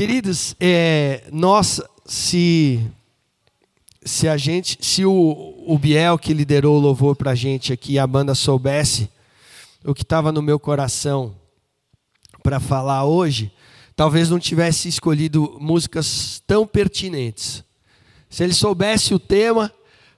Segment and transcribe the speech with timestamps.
[0.00, 2.80] Queridos, é, nós, se,
[4.02, 7.98] se a gente, se o, o Biel que liderou o louvor para a gente aqui,
[7.98, 9.10] a banda soubesse
[9.84, 11.36] o que estava no meu coração
[12.42, 13.52] para falar hoje,
[13.94, 17.62] talvez não tivesse escolhido músicas tão pertinentes.
[18.30, 19.70] Se ele soubesse o tema,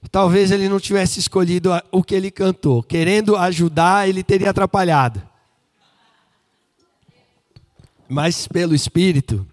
[0.09, 2.81] talvez ele não tivesse escolhido o que ele cantou.
[2.81, 5.21] Querendo ajudar, ele teria atrapalhado.
[8.07, 9.45] Mas pelo Espírito,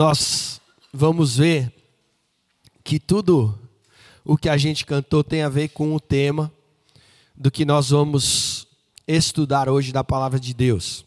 [0.00, 0.60] nós
[0.92, 1.72] vamos ver
[2.82, 3.56] que tudo
[4.24, 6.52] o que a gente cantou tem a ver com o tema
[7.36, 8.66] do que nós vamos
[9.06, 11.04] estudar hoje da palavra de Deus.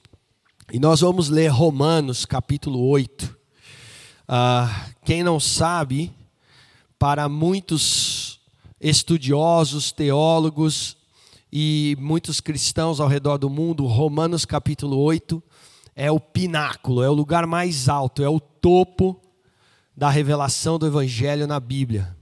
[0.72, 3.38] E nós vamos ler Romanos capítulo 8.
[4.27, 6.14] Ah, quem não sabe,
[6.98, 8.39] para muitos
[8.80, 10.95] estudiosos, teólogos
[11.52, 15.44] e muitos cristãos ao redor do mundo, Romanos capítulo 8
[15.99, 19.20] é o pináculo, é o lugar mais alto, é o topo
[19.94, 22.16] da revelação do Evangelho na Bíblia.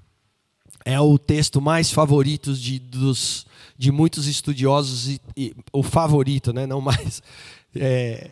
[0.83, 3.45] É o texto mais favorito de, dos,
[3.77, 6.65] de muitos estudiosos, e, e, o favorito, né?
[6.65, 7.21] não mais,
[7.75, 8.31] é,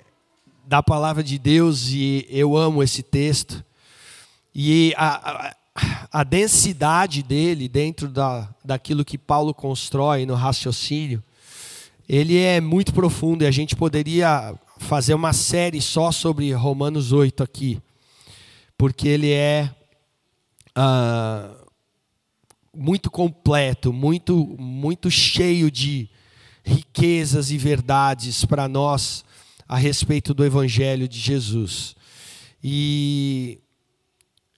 [0.66, 3.64] da palavra de Deus, e eu amo esse texto.
[4.54, 5.56] E a, a,
[6.22, 11.24] a densidade dele dentro da, daquilo que Paulo constrói no raciocínio,
[12.10, 17.44] ele é muito profundo e a gente poderia fazer uma série só sobre Romanos 8
[17.44, 17.82] aqui,
[18.78, 19.74] porque ele é
[20.78, 21.66] uh,
[22.74, 26.10] muito completo, muito, muito cheio de
[26.64, 29.24] riquezas e verdades para nós
[29.68, 31.96] a respeito do Evangelho de Jesus.
[32.64, 33.60] E,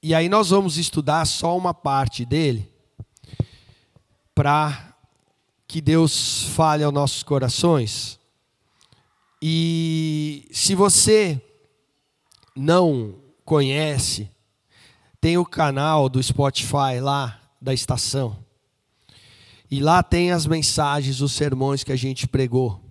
[0.01, 2.69] e aí nós vamos estudar só uma parte dele,
[4.33, 4.95] para
[5.67, 8.16] que Deus fale aos nossos corações.
[9.41, 11.41] E se você
[12.55, 14.29] não conhece,
[15.21, 18.37] tem o canal do Spotify lá da estação.
[19.69, 22.81] E lá tem as mensagens, os sermões que a gente pregou.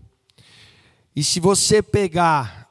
[1.14, 2.66] E se você pegar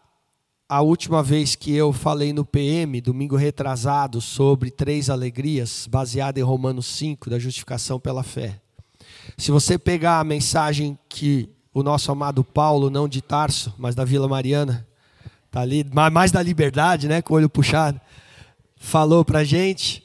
[0.69, 6.43] a última vez que eu falei no PM, domingo retrasado, sobre três alegrias, baseada em
[6.43, 8.59] Romanos 5, da justificação pela fé.
[9.37, 14.05] Se você pegar a mensagem que o nosso amado Paulo, não de Tarso, mas da
[14.05, 14.87] Vila Mariana,
[15.51, 17.99] tá ali, mais da liberdade, né, com o olho puxado,
[18.77, 20.01] falou para gente.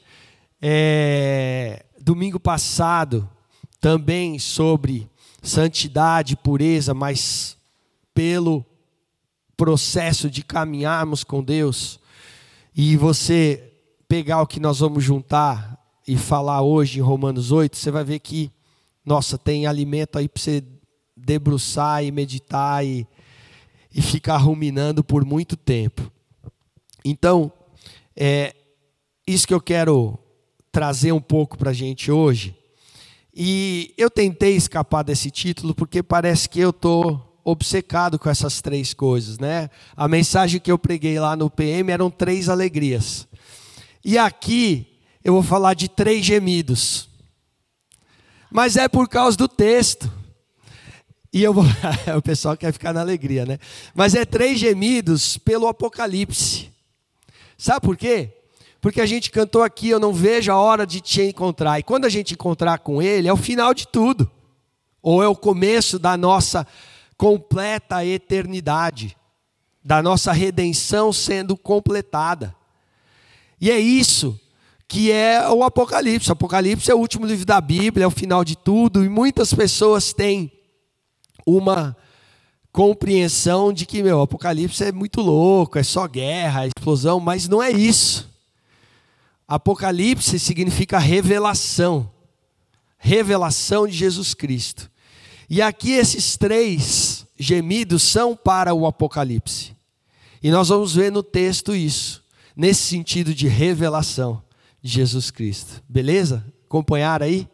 [0.61, 3.27] É, domingo passado,
[3.79, 5.09] também sobre
[5.41, 7.57] santidade, pureza, mas
[8.13, 8.65] pelo
[9.55, 12.01] processo de caminharmos com Deus,
[12.75, 13.71] e você
[14.09, 18.19] pegar o que nós vamos juntar e falar hoje em Romanos 8, você vai ver
[18.19, 18.51] que,
[19.05, 20.61] nossa, tem alimento aí para você
[21.23, 23.07] debruçar e meditar e,
[23.93, 26.11] e ficar ruminando por muito tempo.
[27.03, 27.51] Então,
[28.15, 28.55] é
[29.25, 30.17] isso que eu quero
[30.71, 32.55] trazer um pouco para a gente hoje.
[33.33, 38.93] E eu tentei escapar desse título porque parece que eu estou obcecado com essas três
[38.93, 39.69] coisas, né?
[39.95, 43.27] A mensagem que eu preguei lá no PM eram três alegrias.
[44.03, 47.09] E aqui eu vou falar de três gemidos.
[48.51, 50.11] Mas é por causa do texto.
[51.33, 51.63] E eu vou.
[52.17, 53.57] o pessoal quer ficar na alegria, né?
[53.93, 56.69] Mas é três gemidos pelo Apocalipse.
[57.57, 58.33] Sabe por quê?
[58.81, 61.79] Porque a gente cantou aqui, eu não vejo a hora de te encontrar.
[61.79, 64.29] E quando a gente encontrar com Ele, é o final de tudo.
[65.01, 66.67] Ou é o começo da nossa
[67.15, 69.15] completa eternidade.
[69.83, 72.55] Da nossa redenção sendo completada.
[73.59, 74.39] E é isso
[74.87, 76.29] que é o Apocalipse.
[76.29, 79.05] O Apocalipse é o último livro da Bíblia, é o final de tudo.
[79.05, 80.51] E muitas pessoas têm
[81.57, 81.95] uma
[82.71, 87.47] compreensão de que, meu, o Apocalipse é muito louco, é só guerra, é explosão, mas
[87.47, 88.29] não é isso.
[89.47, 92.09] Apocalipse significa revelação.
[92.97, 94.89] Revelação de Jesus Cristo.
[95.49, 99.75] E aqui esses três gemidos são para o Apocalipse.
[100.41, 102.23] E nós vamos ver no texto isso,
[102.55, 104.41] nesse sentido de revelação
[104.81, 105.83] de Jesus Cristo.
[105.89, 106.45] Beleza?
[106.65, 107.47] Acompanhar aí?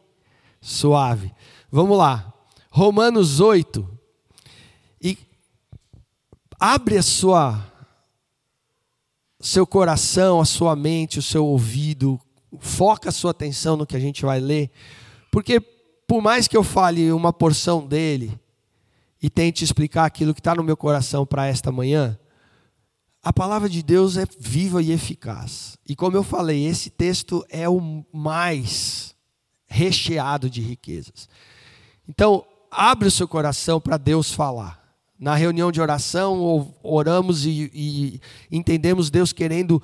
[0.61, 1.33] Suave.
[1.71, 2.31] Vamos lá.
[2.77, 3.89] Romanos 8.
[5.01, 5.17] E
[6.59, 7.73] abre a sua
[9.39, 12.19] seu coração, a sua mente, o seu ouvido,
[12.59, 14.69] foca a sua atenção no que a gente vai ler,
[15.31, 18.39] porque por mais que eu fale uma porção dele
[19.19, 22.15] e tente explicar aquilo que está no meu coração para esta manhã,
[23.23, 25.79] a palavra de Deus é viva e eficaz.
[25.89, 29.15] E como eu falei, esse texto é o mais
[29.65, 31.27] recheado de riquezas.
[32.07, 34.85] Então, abre o seu coração para Deus falar.
[35.19, 38.21] Na reunião de oração, oramos e, e
[38.51, 39.81] entendemos Deus querendo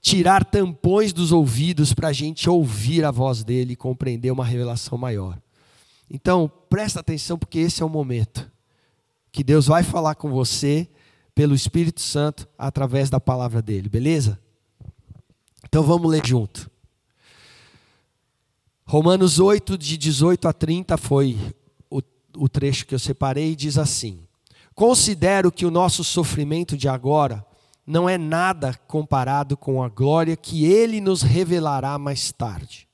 [0.00, 4.98] tirar tampões dos ouvidos para a gente ouvir a voz dele e compreender uma revelação
[4.98, 5.38] maior.
[6.10, 8.50] Então, presta atenção, porque esse é o momento
[9.32, 10.88] que Deus vai falar com você
[11.34, 14.38] pelo Espírito Santo através da palavra dele, beleza?
[15.64, 16.70] Então vamos ler junto.
[18.84, 21.36] Romanos 8, de 18 a 30 foi
[22.36, 24.20] o, trecho que eu separei, diz assim:
[24.74, 27.44] Considero que o nosso sofrimento de agora
[27.86, 32.88] não é nada comparado com a glória que ele nos revelará mais tarde.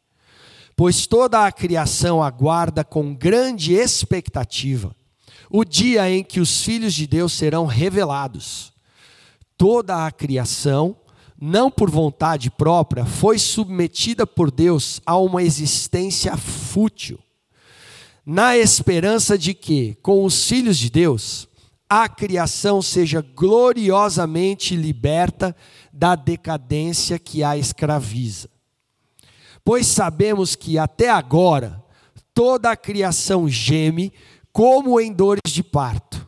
[0.77, 4.95] Pois toda a criação aguarda com grande expectativa
[5.51, 8.73] o dia em que os filhos de Deus serão revelados.
[9.59, 10.97] Toda a criação,
[11.39, 17.19] não por vontade própria, foi submetida por Deus a uma existência fútil,
[18.33, 21.49] na esperança de que, com os filhos de Deus,
[21.89, 25.55] a criação seja gloriosamente liberta
[25.93, 28.49] da decadência que a escraviza.
[29.65, 31.83] Pois sabemos que até agora
[32.33, 34.13] toda a criação geme
[34.53, 36.25] como em dores de parto.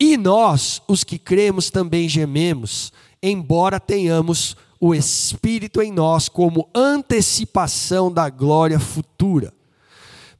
[0.00, 2.92] E nós, os que cremos, também gememos,
[3.22, 9.53] embora tenhamos o Espírito em nós como antecipação da glória futura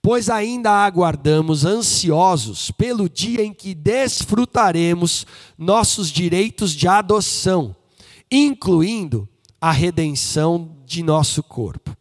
[0.05, 7.75] pois ainda aguardamos ansiosos pelo dia em que desfrutaremos nossos direitos de adoção,
[8.31, 9.27] incluindo
[9.59, 11.97] a redenção de nosso corpo.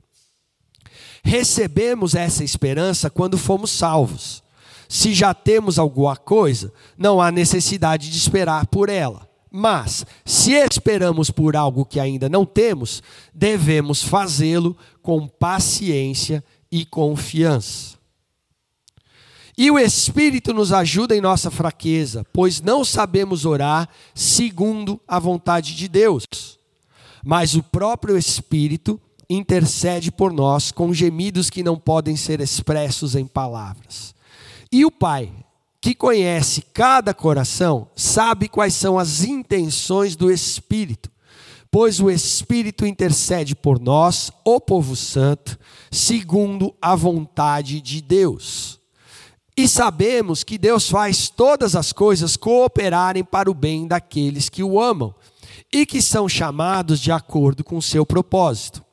[1.24, 4.44] Recebemos essa esperança quando fomos salvos.
[4.90, 9.26] Se já temos alguma coisa, não há necessidade de esperar por ela.
[9.50, 13.02] Mas, se esperamos por algo que ainda não temos,
[13.34, 16.44] devemos fazê-lo com paciência
[16.76, 18.00] e confiança.
[19.56, 25.76] E o Espírito nos ajuda em nossa fraqueza, pois não sabemos orar segundo a vontade
[25.76, 26.26] de Deus.
[27.24, 29.00] Mas o próprio Espírito
[29.30, 34.16] intercede por nós com gemidos que não podem ser expressos em palavras.
[34.72, 35.32] E o Pai,
[35.80, 41.12] que conhece cada coração, sabe quais são as intenções do Espírito,
[41.74, 45.58] pois o Espírito intercede por nós, o povo santo,
[45.90, 48.80] segundo a vontade de Deus.
[49.58, 54.80] E sabemos que Deus faz todas as coisas cooperarem para o bem daqueles que o
[54.80, 55.16] amam
[55.74, 58.86] e que são chamados de acordo com o seu propósito.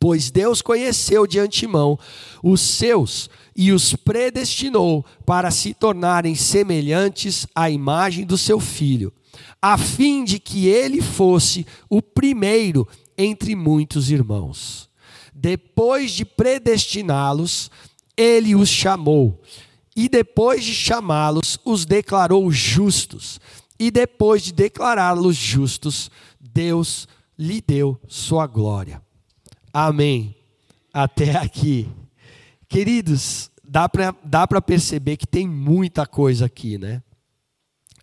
[0.00, 1.96] Pois Deus conheceu de antemão
[2.42, 9.12] os seus e os predestinou para se tornarem semelhantes à imagem do seu filho,
[9.60, 12.86] a fim de que ele fosse o primeiro
[13.16, 14.88] entre muitos irmãos.
[15.34, 17.70] Depois de predestiná-los,
[18.16, 19.40] ele os chamou
[19.94, 23.38] e depois de chamá-los, os declarou justos.
[23.78, 27.06] E depois de declará-los justos, Deus
[27.38, 29.02] lhe deu sua glória.
[29.72, 30.34] Amém.
[30.92, 31.88] Até aqui.
[32.68, 37.02] Queridos, dá para dá perceber que tem muita coisa aqui, né?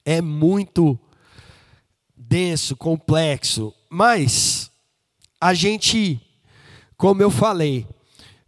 [0.05, 0.99] É muito
[2.19, 4.69] denso, complexo, mas
[5.39, 6.19] a gente,
[6.97, 7.87] como eu falei,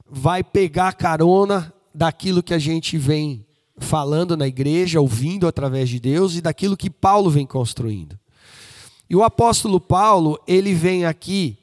[0.05, 3.45] vai pegar carona daquilo que a gente vem
[3.77, 8.19] falando na igreja, ouvindo através de Deus e daquilo que Paulo vem construindo.
[9.09, 11.57] E o apóstolo Paulo, ele vem aqui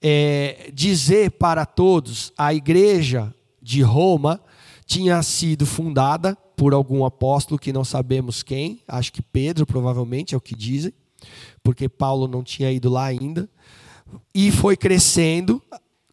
[0.00, 3.32] é, dizer para todos: a igreja
[3.62, 4.40] de Roma
[4.84, 10.38] tinha sido fundada por algum apóstolo que não sabemos quem, acho que Pedro provavelmente é
[10.38, 10.92] o que dizem,
[11.62, 13.48] porque Paulo não tinha ido lá ainda,
[14.34, 15.62] e foi crescendo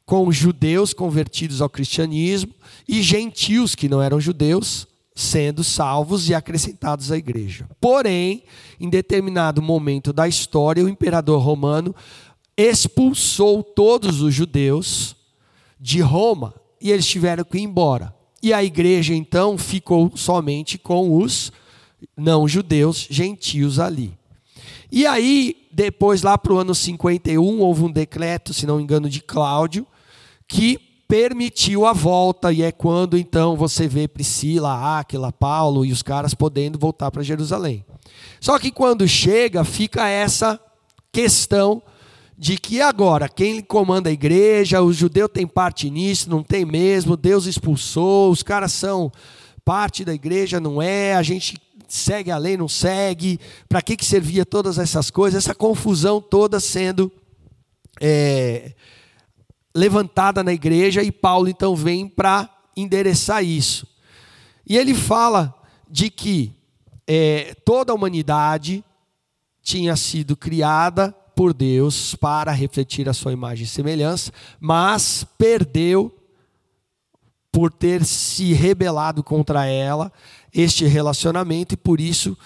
[0.05, 2.53] com judeus convertidos ao cristianismo
[2.87, 7.69] e gentios que não eram judeus sendo salvos e acrescentados à igreja.
[7.79, 8.43] Porém,
[8.79, 11.93] em determinado momento da história, o imperador romano
[12.57, 15.15] expulsou todos os judeus
[15.79, 18.13] de Roma e eles tiveram que ir embora.
[18.41, 21.51] E a igreja então ficou somente com os
[22.15, 24.18] não judeus gentios ali.
[24.91, 29.09] E aí, depois, lá para o ano 51, houve um decreto, se não me engano,
[29.09, 29.85] de Cláudio,
[30.47, 36.03] que permitiu a volta, e é quando então você vê Priscila, Áquila, Paulo e os
[36.03, 37.83] caras podendo voltar para Jerusalém.
[38.39, 40.59] Só que quando chega, fica essa
[41.11, 41.81] questão
[42.37, 47.17] de que agora quem comanda a igreja, o judeu tem parte nisso, não tem mesmo,
[47.17, 49.11] Deus expulsou, os caras são
[49.65, 51.59] parte da igreja, não é, a gente
[51.93, 56.59] segue a lei, não segue, para que, que servia todas essas coisas, essa confusão toda
[56.59, 57.11] sendo
[57.99, 58.73] é,
[59.75, 63.87] levantada na igreja e Paulo então vem para endereçar isso.
[64.65, 65.55] E ele fala
[65.89, 66.53] de que
[67.07, 68.83] é, toda a humanidade
[69.61, 76.15] tinha sido criada por Deus para refletir a sua imagem e semelhança, mas perdeu
[77.51, 80.11] por ter se rebelado contra ela
[80.53, 82.37] este relacionamento e por isso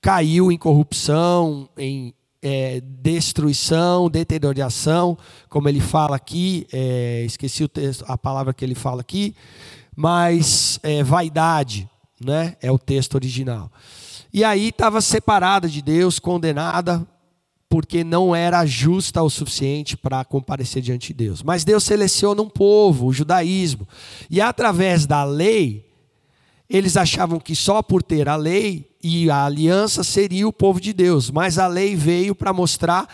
[0.00, 5.16] caiu em corrupção, em é, destruição, deterioração,
[5.48, 9.34] como ele fala aqui, é, esqueci texto, a palavra que ele fala aqui,
[9.96, 11.88] mas é, vaidade,
[12.22, 12.56] né?
[12.60, 13.70] É o texto original.
[14.32, 17.06] E aí estava separada de Deus, condenada
[17.68, 21.42] porque não era justa o suficiente para comparecer diante de Deus.
[21.42, 23.88] Mas Deus seleciona um povo, o judaísmo.
[24.30, 25.84] E através da lei,
[26.68, 30.92] eles achavam que só por ter a lei e a aliança seria o povo de
[30.92, 31.30] Deus.
[31.30, 33.08] Mas a lei veio para mostrar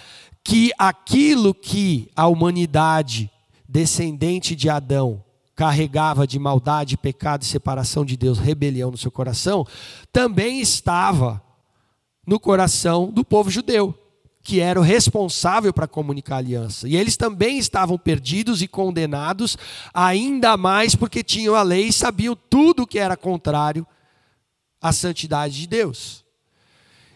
[0.45, 3.31] que aquilo que a humanidade
[3.69, 5.23] descendente de Adão
[5.55, 9.67] carregava de maldade, pecado e separação de Deus, rebelião no seu coração,
[10.13, 11.43] também estava
[12.27, 14.00] no coração do povo judeu
[14.43, 16.89] que era o responsável para comunicar a aliança.
[16.89, 19.57] E eles também estavam perdidos e condenados,
[19.93, 23.87] ainda mais porque tinham a lei e sabiam tudo que era contrário
[24.81, 26.25] à santidade de Deus.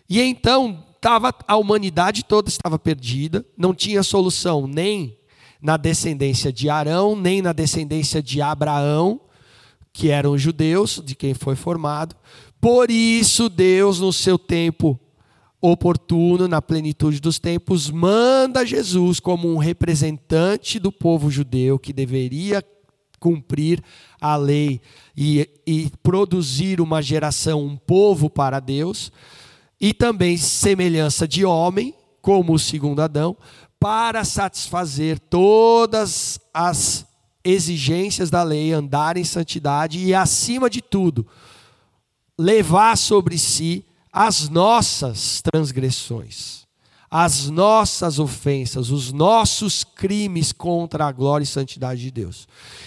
[0.09, 5.19] E então tava, a humanidade toda estava perdida, não tinha solução nem
[5.61, 9.19] na descendência de Arão, nem na descendência de Abraão,
[9.95, 12.15] que eram judeus, de quem foi formado.
[12.61, 15.01] Por isso, Deus, no seu tempo
[15.71, 22.63] oportuno, na plenitude dos tempos, manda Jesus como um representante do povo judeu que deveria
[23.19, 23.83] cumprir
[24.21, 24.83] a lei
[25.17, 29.11] e, e produzir uma geração, um povo para Deus,
[29.81, 33.35] e também semelhança de homem, como o segundo Adão,
[33.81, 37.07] para satisfazer todas as
[37.43, 41.27] exigências da lei, andar em santidade e, acima de tudo,
[42.39, 46.63] levar sobre si as nossas transgressões,
[47.11, 52.47] as nossas ofensas, os nossos crimes contra a glória e santidade de Deus.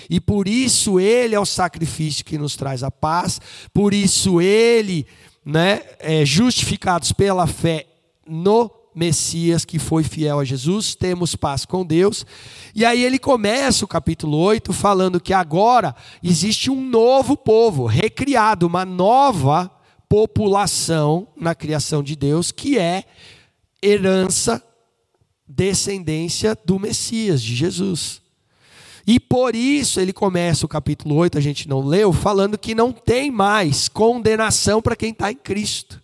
[0.09, 3.41] E por isso ele é o sacrifício que nos traz a paz,
[3.73, 5.05] por isso ele,
[5.45, 7.85] né, é, justificados pela fé
[8.25, 12.25] no Messias que foi fiel a Jesus, temos paz com Deus.
[12.73, 15.93] E aí ele começa o capítulo 8 falando que agora
[16.23, 19.76] existe um novo povo, recriado, uma nova
[20.09, 23.03] população na criação de Deus, que é
[23.81, 24.63] herança,
[25.47, 28.21] descendência do Messias, de Jesus.
[29.05, 32.91] E por isso ele começa o capítulo 8, a gente não leu, falando que não
[32.91, 36.03] tem mais condenação para quem está em Cristo.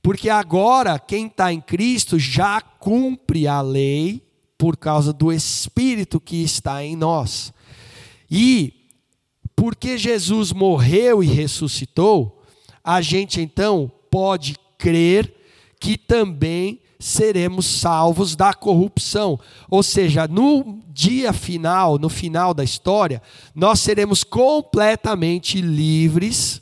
[0.00, 4.22] Porque agora quem está em Cristo já cumpre a lei
[4.56, 7.52] por causa do Espírito que está em nós.
[8.30, 8.74] E
[9.56, 12.37] porque Jesus morreu e ressuscitou,
[12.82, 15.34] a gente então pode crer
[15.80, 19.38] que também seremos salvos da corrupção.
[19.70, 23.22] Ou seja, no dia final, no final da história,
[23.54, 26.60] nós seremos completamente livres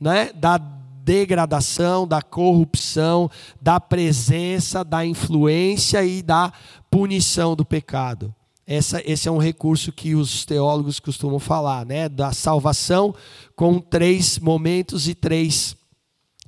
[0.00, 6.52] né, da degradação, da corrupção, da presença, da influência e da
[6.90, 8.34] punição do pecado.
[8.70, 12.06] Essa, esse é um recurso que os teólogos costumam falar, né?
[12.06, 13.14] da salvação
[13.56, 15.74] com três momentos e três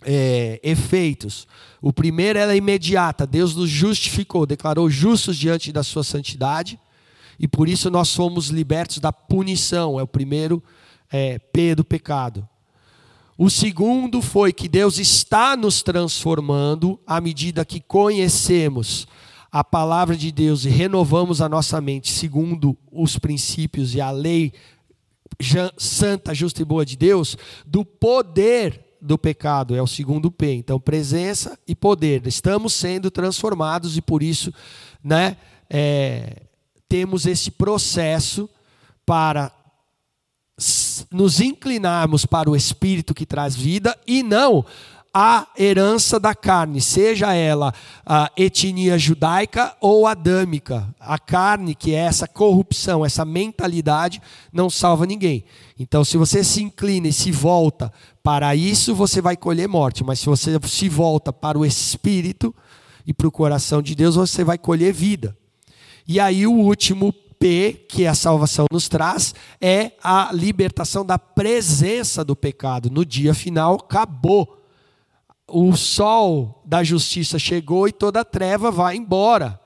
[0.05, 1.49] é, efeitos.
[1.81, 6.79] O primeiro é imediata, Deus nos justificou, declarou justos diante da sua santidade,
[7.39, 10.63] e por isso nós somos libertos da punição, é o primeiro
[11.11, 12.47] é, P do pecado.
[13.39, 19.09] O segundo foi que Deus está nos transformando à medida que conhecemos
[19.53, 24.53] a palavra de Deus e renovamos a nossa mente segundo os princípios e a lei
[25.79, 30.53] santa, justa e boa de Deus, do poder do pecado, é o segundo P.
[30.53, 32.27] Então, presença e poder.
[32.27, 34.53] Estamos sendo transformados e por isso
[35.03, 35.39] né,
[35.69, 36.43] é,
[36.89, 38.49] temos esse processo
[39.07, 39.51] para
[41.11, 44.65] nos inclinarmos para o Espírito que traz vida e não
[45.13, 47.75] a herança da carne, seja ela
[48.07, 50.87] a etnia judaica ou adâmica.
[51.01, 55.45] A carne, que é essa corrupção, essa mentalidade, não salva ninguém.
[55.79, 60.05] Então, se você se inclina e se volta para isso, você vai colher morte.
[60.05, 62.55] Mas se você se volta para o Espírito
[63.05, 65.37] e para o coração de Deus, você vai colher vida.
[66.07, 72.25] E aí, o último P que a salvação nos traz é a libertação da presença
[72.25, 72.91] do pecado.
[72.91, 74.60] No dia final, acabou
[75.51, 79.61] o sol da justiça chegou e toda a treva vai embora.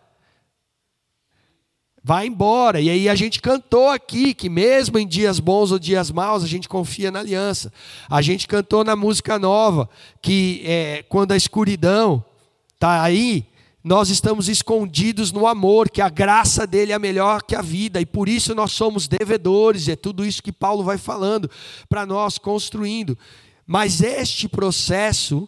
[2.03, 2.81] vai embora.
[2.81, 6.47] E aí a gente cantou aqui que mesmo em dias bons ou dias maus a
[6.47, 7.73] gente confia na aliança.
[8.11, 9.89] A gente cantou na música nova
[10.21, 12.23] que é, quando a escuridão
[12.75, 13.47] está aí,
[13.83, 18.07] nós estamos escondidos no amor, que a graça dele é melhor que a vida, e
[18.07, 21.51] por isso nós somos devedores, é tudo isso que Paulo vai falando
[21.87, 23.17] para nós, construindo.
[23.67, 25.47] Mas este processo,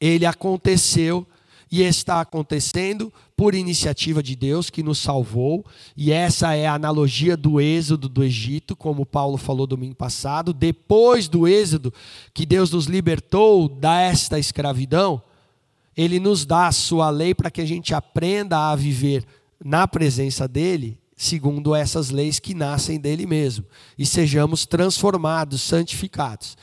[0.00, 1.26] ele aconteceu
[1.70, 5.64] e está acontecendo por iniciativa de Deus que nos salvou,
[5.96, 10.52] e essa é a analogia do êxodo do Egito, como Paulo falou domingo passado.
[10.52, 11.94] Depois do êxodo,
[12.34, 15.22] que Deus nos libertou desta escravidão,
[15.96, 19.24] ele nos dá a sua lei para que a gente aprenda a viver
[19.64, 23.64] na presença dele, segundo essas leis que nascem dele mesmo,
[23.96, 26.56] e sejamos transformados, santificados.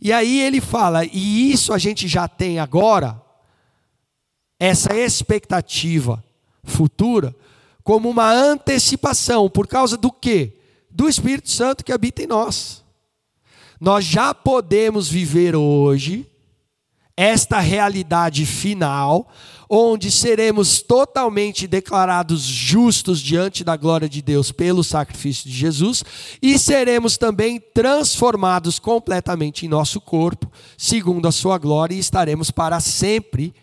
[0.00, 3.20] E aí ele fala, e isso a gente já tem agora,
[4.58, 6.22] essa expectativa
[6.64, 7.34] futura
[7.82, 10.56] como uma antecipação, por causa do quê?
[10.90, 12.84] Do Espírito Santo que habita em nós.
[13.80, 16.26] Nós já podemos viver hoje
[17.16, 19.30] esta realidade final,
[19.72, 26.02] onde seremos totalmente declarados justos diante da glória de Deus pelo sacrifício de Jesus
[26.42, 32.80] e seremos também transformados completamente em nosso corpo, segundo a sua glória, e estaremos para
[32.80, 33.54] sempre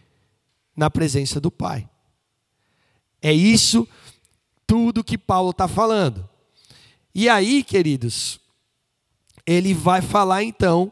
[0.74, 1.90] na presença do Pai.
[3.22, 3.86] É isso
[4.66, 6.30] tudo que Paulo está falando.
[7.14, 8.40] E aí, queridos,
[9.46, 10.90] ele vai falar então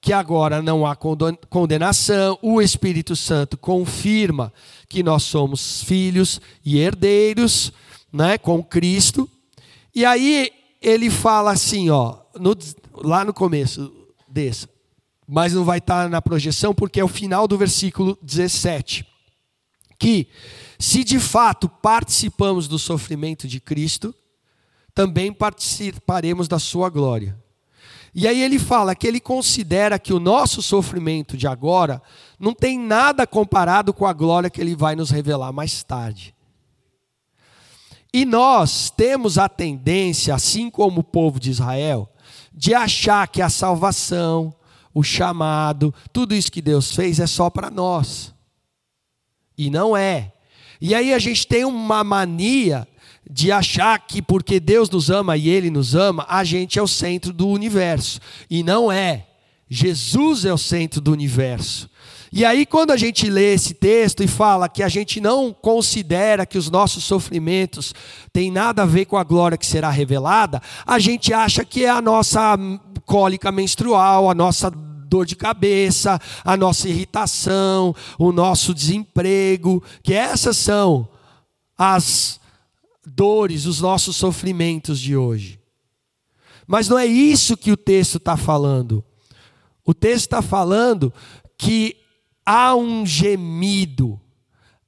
[0.00, 4.52] que agora não há condenação, o Espírito Santo confirma
[4.88, 7.72] que nós somos filhos e herdeiros,
[8.12, 9.28] né, com Cristo.
[9.94, 10.50] E aí
[10.80, 12.56] ele fala assim, ó, no,
[12.94, 13.92] lá no começo
[14.28, 14.68] desse,
[15.26, 19.04] mas não vai estar na projeção porque é o final do versículo 17
[19.98, 20.28] que,
[20.78, 24.14] se de fato participamos do sofrimento de Cristo,
[24.94, 27.36] também participaremos da sua glória.
[28.20, 32.02] E aí ele fala que ele considera que o nosso sofrimento de agora
[32.36, 36.34] não tem nada comparado com a glória que ele vai nos revelar mais tarde.
[38.12, 42.12] E nós temos a tendência, assim como o povo de Israel,
[42.52, 44.52] de achar que a salvação,
[44.92, 48.34] o chamado, tudo isso que Deus fez é só para nós.
[49.56, 50.32] E não é.
[50.80, 52.84] E aí a gente tem uma mania
[53.30, 56.88] de achar que porque Deus nos ama e Ele nos ama, a gente é o
[56.88, 58.20] centro do universo.
[58.48, 59.26] E não é.
[59.68, 61.90] Jesus é o centro do universo.
[62.32, 66.44] E aí, quando a gente lê esse texto e fala que a gente não considera
[66.44, 67.94] que os nossos sofrimentos
[68.32, 71.90] têm nada a ver com a glória que será revelada, a gente acha que é
[71.90, 72.56] a nossa
[73.06, 80.56] cólica menstrual, a nossa dor de cabeça, a nossa irritação, o nosso desemprego, que essas
[80.58, 81.08] são
[81.78, 82.38] as
[83.08, 85.60] dores, os nossos sofrimentos de hoje.
[86.66, 89.02] Mas não é isso que o texto está falando.
[89.84, 91.12] O texto está falando
[91.56, 91.96] que
[92.44, 94.20] há um gemido,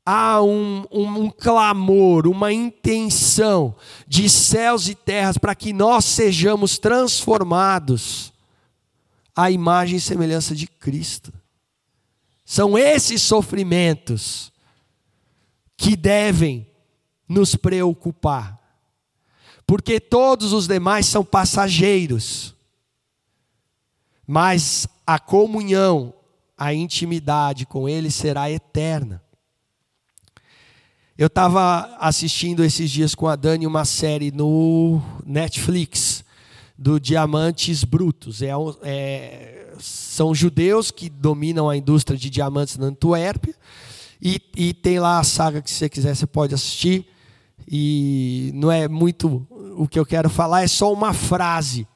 [0.05, 3.75] há um, um, um, clamor, uma intenção
[4.07, 8.33] de céus e terras para que nós sejamos transformados
[9.35, 11.33] a imagem e semelhança de Cristo.
[12.45, 14.53] São esses sofrimentos
[15.77, 16.70] que devem
[17.31, 18.59] nos preocupar,
[19.65, 22.57] porque todos os demais são passageiros,
[24.27, 26.13] mas a comunhão,
[26.59, 29.23] a intimidade com Ele será eterna.
[31.17, 36.25] Eu estava assistindo esses dias com a Dani uma série no Netflix
[36.77, 38.43] do Diamantes Brutos.
[38.43, 38.51] É,
[38.83, 43.55] é, são judeus que dominam a indústria de diamantes na Antuérpia.
[44.21, 47.07] E, e, tem lá a saga que se você quiser, você pode assistir.
[47.73, 51.87] E não é muito o que eu quero falar, é só uma frase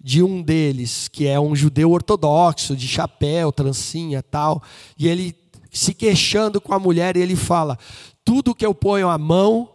[0.00, 4.62] de um deles, que é um judeu ortodoxo, de chapéu, trancinha tal.
[4.98, 5.36] E ele
[5.70, 7.78] se queixando com a mulher, ele fala:
[8.24, 9.68] Tudo que eu ponho a mão,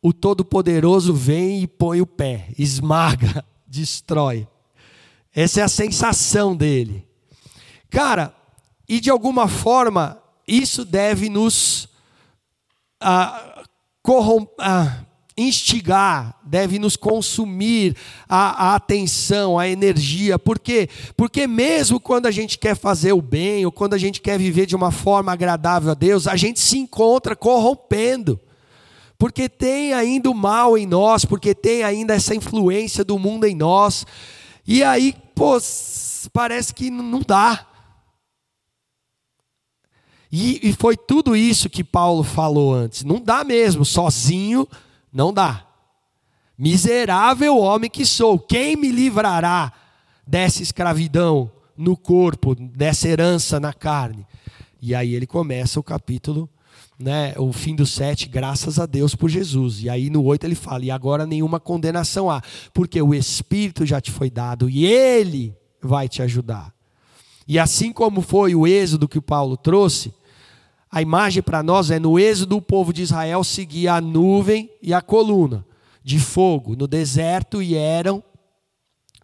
[0.00, 4.46] o Todo-Poderoso vem e põe o pé, esmaga destrói.
[5.34, 7.04] Essa é a sensação dele.
[7.90, 8.34] Cara,
[8.88, 11.88] e de alguma forma, isso deve nos
[13.00, 13.51] ah,
[14.58, 15.04] ah,
[15.36, 17.96] instigar, deve nos consumir
[18.28, 20.38] a, a, atenção, a energia.
[20.38, 20.88] Por quê?
[21.16, 24.66] Porque mesmo quando a gente quer fazer o bem, ou quando a gente quer viver
[24.66, 28.40] de uma forma agradável a Deus, a gente se encontra corrompendo
[29.22, 33.54] porque tem ainda o mal em nós, porque tem ainda essa influência do mundo em
[33.54, 34.04] nós.
[34.66, 35.56] E aí, pô,
[36.32, 37.64] parece que não dá.
[40.32, 43.04] E, e foi tudo isso que Paulo falou antes.
[43.04, 44.66] Não dá mesmo, sozinho
[45.12, 45.66] Não dá.
[46.56, 49.72] Miserável homem que sou, quem me livrará
[50.26, 54.26] dessa escravidão no corpo, dessa herança na carne?
[54.80, 56.48] E aí ele começa o capítulo,
[56.98, 59.82] né, o fim do sete, graças a Deus por Jesus.
[59.82, 62.40] E aí no oito ele fala: e agora nenhuma condenação há,
[62.72, 66.72] porque o Espírito já te foi dado e ele vai te ajudar.
[67.46, 70.12] E assim como foi o êxodo que o Paulo trouxe,
[70.92, 74.92] a imagem para nós é no êxodo o povo de Israel seguia a nuvem e
[74.92, 75.64] a coluna
[76.04, 78.22] de fogo no deserto e eram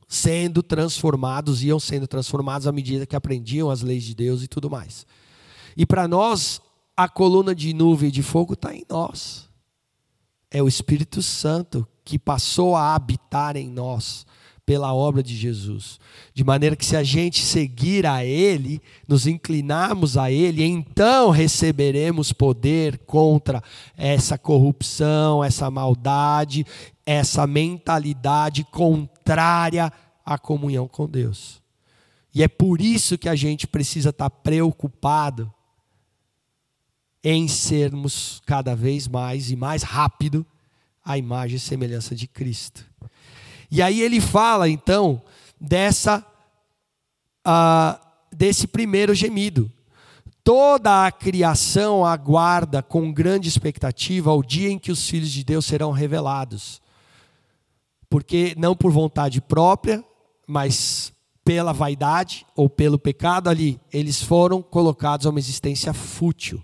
[0.09, 4.71] sendo transformados, iam sendo transformados à medida que aprendiam as leis de Deus e tudo
[4.71, 5.07] mais.
[5.77, 6.63] E para nós,
[6.97, 9.47] a coluna de nuvem e de fogo está em nós.
[10.51, 14.27] É o Espírito Santo que passou a habitar em nós
[14.69, 15.99] pela obra de Jesus.
[16.35, 22.35] De maneira que se a gente seguir a Ele, nos inclinarmos a Ele, então receberemos
[22.35, 23.63] poder contra
[23.97, 26.67] essa corrupção, essa maldade,
[27.07, 29.91] essa mentalidade contrária
[30.23, 31.63] à comunhão com Deus.
[32.35, 35.51] E é por isso que a gente precisa estar preocupado
[37.25, 40.47] em sermos cada vez mais e mais rápido
[41.03, 42.85] a imagem e semelhança de Cristo.
[43.71, 45.23] E aí ele fala então
[45.61, 46.25] dessa
[47.47, 47.99] uh,
[48.33, 49.71] desse primeiro gemido.
[50.43, 55.67] Toda a criação aguarda com grande expectativa o dia em que os filhos de Deus
[55.67, 56.81] serão revelados.
[58.09, 60.03] Porque não por vontade própria,
[60.47, 61.13] mas
[61.45, 66.63] pela vaidade ou pelo pecado ali, eles foram colocados a uma existência fútil.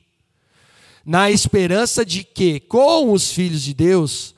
[1.04, 4.33] Na esperança de que, com os filhos de Deus,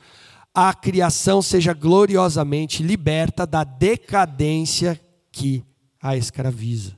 [0.58, 4.98] a criação seja gloriosamente liberta da decadência
[5.30, 5.62] que
[6.00, 6.96] a escraviza.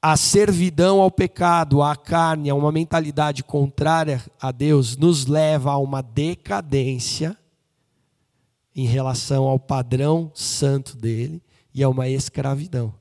[0.00, 5.76] A servidão ao pecado, à carne, a uma mentalidade contrária a Deus, nos leva a
[5.76, 7.36] uma decadência
[8.74, 11.42] em relação ao padrão santo dele
[11.74, 12.94] e a uma escravidão.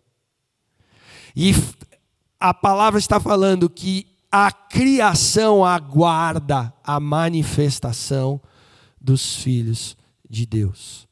[1.34, 1.54] E
[2.38, 8.42] a palavra está falando que a criação aguarda a manifestação
[9.06, 9.96] dos filhos
[10.28, 11.08] de Deus.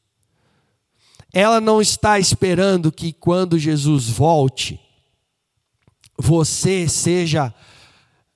[1.32, 4.80] Ela não está esperando que quando Jesus volte,
[6.18, 7.54] você seja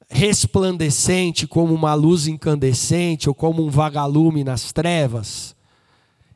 [0.08, 5.54] resplandecente como uma luz incandescente ou como um vagalume nas trevas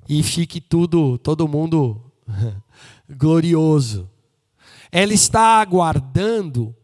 [0.08, 2.02] e fique tudo, todo mundo
[3.08, 4.11] glorioso.
[4.90, 6.74] Ela está aguardando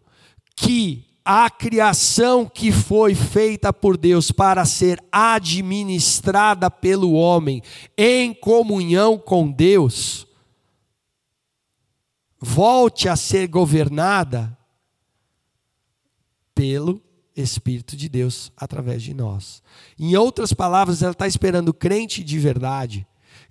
[0.56, 7.62] que a criação que foi feita por Deus para ser administrada pelo homem
[7.98, 10.26] em comunhão com Deus,
[12.40, 14.56] volte a ser governada
[16.54, 16.98] pelo
[17.36, 19.62] Espírito de Deus através de nós.
[19.98, 23.06] Em outras palavras, ela está esperando o crente de verdade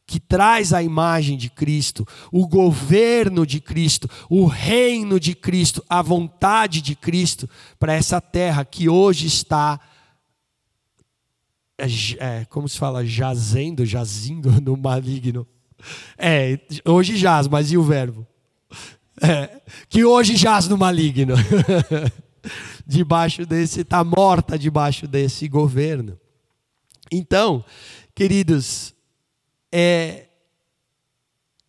[0.08, 6.02] que traz a imagem de Cristo, o governo de Cristo, o reino de Cristo, a
[6.02, 9.80] vontade de Cristo para essa terra que hoje está,
[11.78, 11.86] é,
[12.20, 15.46] é, como se fala, jazendo, jazindo no maligno.
[16.18, 18.26] É, hoje jaz, mas e o verbo?
[19.22, 21.36] É, que hoje jaz no maligno.
[22.88, 26.18] debaixo desse, está morta debaixo desse governo.
[27.12, 27.64] Então,
[28.16, 28.94] queridos,
[29.72, 30.28] é,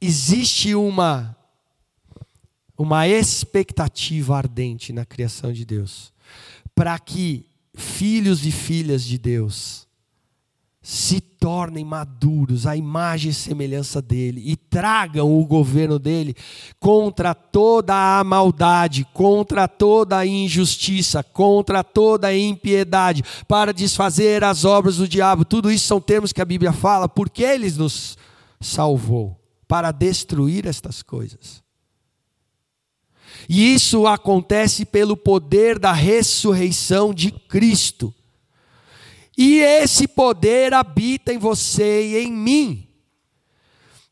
[0.00, 1.36] existe uma,
[2.76, 6.12] uma expectativa ardente na criação de Deus,
[6.74, 9.87] para que filhos e filhas de Deus
[10.90, 16.34] se tornem maduros à imagem e semelhança dele e tragam o governo dele
[16.80, 24.64] contra toda a maldade, contra toda a injustiça, contra toda a impiedade, para desfazer as
[24.64, 25.44] obras do diabo.
[25.44, 28.16] Tudo isso são termos que a Bíblia fala, porque ele nos
[28.58, 31.62] salvou para destruir estas coisas.
[33.46, 38.14] E isso acontece pelo poder da ressurreição de Cristo.
[39.40, 42.88] E esse poder habita em você e em mim.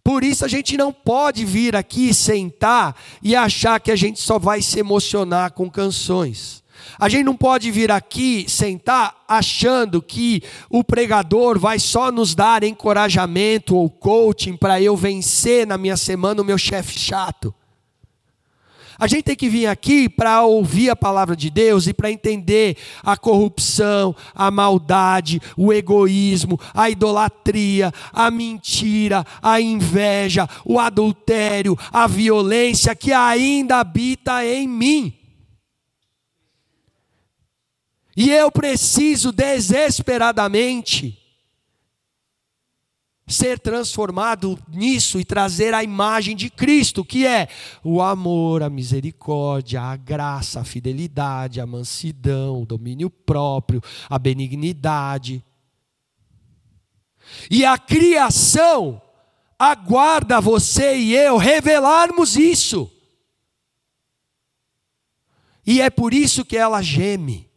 [0.05, 4.39] Por isso a gente não pode vir aqui sentar e achar que a gente só
[4.39, 6.63] vai se emocionar com canções.
[6.97, 12.63] A gente não pode vir aqui sentar achando que o pregador vai só nos dar
[12.63, 17.53] encorajamento ou coaching para eu vencer na minha semana o meu chefe chato.
[18.99, 22.77] A gente tem que vir aqui para ouvir a palavra de Deus e para entender
[23.03, 32.07] a corrupção, a maldade, o egoísmo, a idolatria, a mentira, a inveja, o adultério, a
[32.07, 35.13] violência que ainda habita em mim.
[38.17, 41.26] E eu preciso desesperadamente
[43.29, 47.49] ser transformado nisso e trazer a imagem de Cristo, que é
[47.83, 55.45] o amor, a misericórdia, a graça, a fidelidade, a mansidão, o domínio próprio, a benignidade.
[57.51, 59.03] E a criação
[59.59, 62.89] aguarda você e eu revelarmos isso.
[65.67, 67.51] E é por isso que ela geme.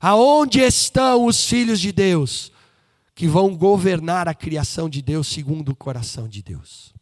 [0.00, 2.50] Aonde estão os filhos de Deus?
[3.16, 6.92] Que vão governar a criação de Deus segundo o coração de Deus.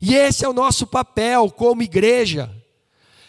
[0.00, 2.50] E esse é o nosso papel como igreja.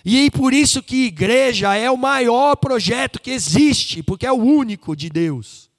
[0.05, 4.95] E por isso que igreja é o maior projeto que existe, porque é o único
[4.95, 5.69] de Deus.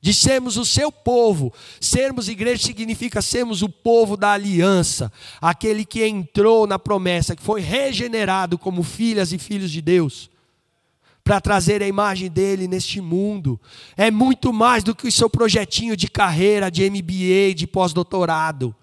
[0.00, 1.52] De sermos o seu povo.
[1.78, 7.60] Sermos igreja significa sermos o povo da aliança, aquele que entrou na promessa, que foi
[7.60, 10.30] regenerado como filhas e filhos de Deus
[11.24, 13.60] para trazer a imagem dele neste mundo.
[13.96, 18.74] É muito mais do que o seu projetinho de carreira, de MBA, de pós-doutorado.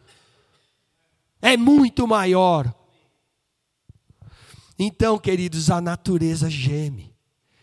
[1.42, 2.74] É muito maior.
[4.78, 7.14] Então, queridos, a natureza geme,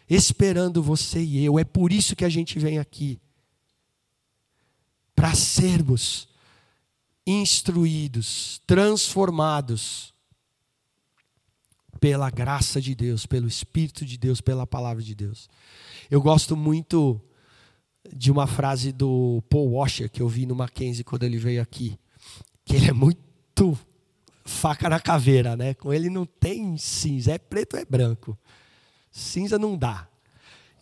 [0.09, 1.59] esperando você e eu.
[1.59, 3.19] É por isso que a gente vem aqui
[5.15, 6.29] para sermos
[7.27, 10.15] instruídos, transformados
[12.07, 15.51] pela graça de Deus, pelo Espírito de Deus, pela palavra de Deus.
[16.09, 17.21] Eu gosto muito
[18.15, 21.99] de uma frase do Paul Washer que eu vi no Mackenzie quando ele veio aqui,
[22.65, 23.77] que ele é muito
[24.45, 25.75] faca na caveira, né?
[25.75, 28.39] Com ele não tem cinza, é preto ou é branco.
[29.11, 30.09] Cinza não dá.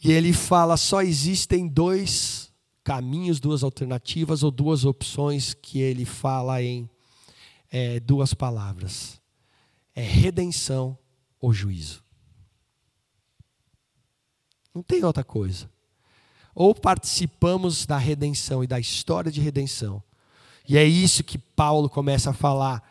[0.05, 2.53] E ele fala: só existem dois
[2.85, 6.87] caminhos, duas alternativas ou duas opções que ele fala em
[7.71, 9.19] é, duas palavras:
[9.95, 10.99] é redenção
[11.45, 12.03] ou juízo.
[14.75, 15.71] Não tem outra coisa.
[16.55, 20.03] Ou participamos da redenção e da história de redenção.
[20.67, 22.83] E é isso que Paulo começa a falar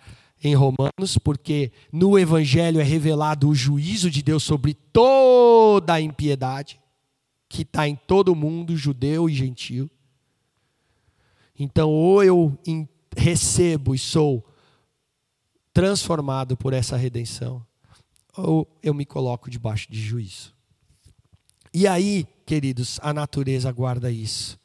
[0.44, 6.80] em Romanos, porque no Evangelho é revelado o juízo de Deus sobre toda a impiedade
[7.50, 9.90] que está em todo mundo, judeu e gentil.
[11.58, 12.58] Então, ou eu
[13.18, 14.46] recebo e sou
[15.74, 17.66] transformado por essa redenção,
[18.36, 20.54] ou eu me coloco debaixo de juízo.
[21.74, 24.60] E aí, queridos, a natureza guarda isso.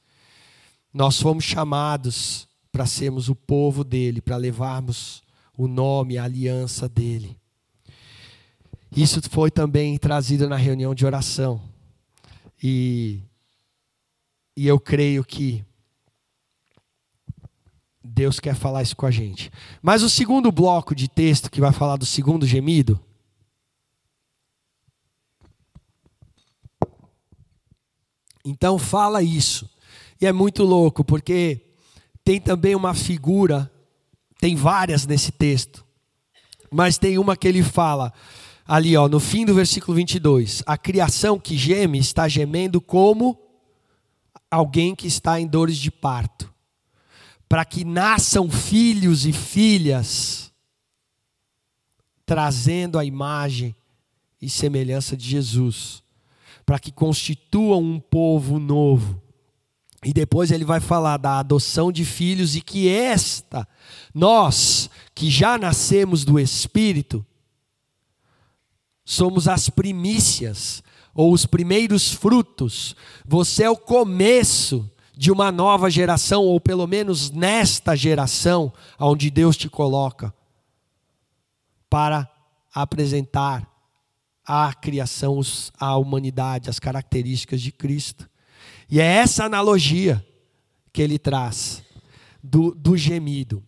[0.93, 5.23] Nós fomos chamados para sermos o povo dele, para levarmos
[5.57, 7.37] o nome, a aliança dele.
[8.95, 11.61] Isso foi também trazido na reunião de oração.
[12.63, 13.21] E,
[14.57, 15.65] e eu creio que
[18.03, 19.51] Deus quer falar isso com a gente.
[19.83, 22.99] Mas o segundo bloco de texto que vai falar do segundo gemido
[28.49, 29.69] Então fala isso.
[30.19, 31.61] E é muito louco, porque
[32.25, 33.71] tem também uma figura,
[34.41, 35.85] tem várias nesse texto,
[36.71, 38.13] mas tem uma que ele fala
[38.67, 40.63] ali, ó, no fim do versículo 22.
[40.67, 43.39] A criação que geme está gemendo como
[44.51, 46.53] alguém que está em dores de parto,
[47.49, 50.51] para que nasçam filhos e filhas,
[52.25, 53.77] trazendo a imagem
[54.41, 56.03] e semelhança de Jesus
[56.69, 59.23] para que constituam um povo novo.
[60.05, 63.67] E depois ele vai falar da adoção de filhos e que esta,
[64.15, 67.25] nós que já nascemos do Espírito,
[69.03, 70.83] somos as primícias
[71.15, 72.95] ou os primeiros frutos.
[73.27, 79.57] Você é o começo de uma nova geração, ou pelo menos nesta geração onde Deus
[79.57, 80.35] te coloca,
[81.89, 82.31] para
[82.75, 83.78] apresentar
[84.49, 85.43] a criação,
[85.79, 88.27] a humanidade, as características de Cristo.
[88.91, 90.25] E é essa analogia
[90.91, 91.83] que ele traz
[92.43, 93.63] do, do gemido.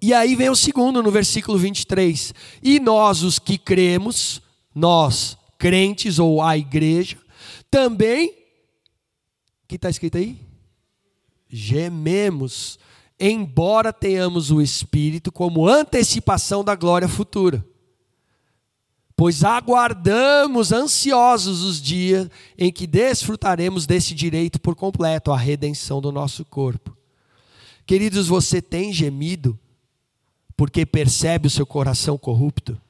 [0.00, 2.32] E aí vem o segundo, no versículo 23.
[2.62, 4.40] E nós, os que cremos,
[4.74, 7.18] nós, crentes ou a igreja,
[7.70, 8.34] também,
[9.68, 10.40] que está escrito aí?
[11.50, 12.78] Gememos,
[13.20, 17.62] embora tenhamos o Espírito como antecipação da glória futura
[19.16, 26.10] pois aguardamos ansiosos os dias em que desfrutaremos desse direito por completo, a redenção do
[26.10, 26.96] nosso corpo.
[27.86, 29.58] Queridos, você tem gemido
[30.56, 32.80] porque percebe o seu coração corrupto?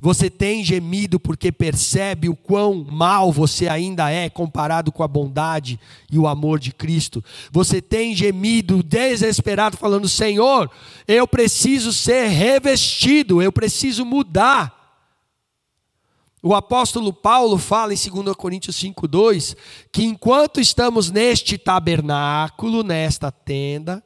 [0.00, 5.78] Você tem gemido porque percebe o quão mal você ainda é comparado com a bondade
[6.10, 7.22] e o amor de Cristo.
[7.50, 10.70] Você tem gemido desesperado, falando: Senhor,
[11.06, 14.77] eu preciso ser revestido, eu preciso mudar.
[16.42, 19.56] O apóstolo Paulo fala em 2 Coríntios 5,2
[19.92, 24.04] que enquanto estamos neste tabernáculo, nesta tenda,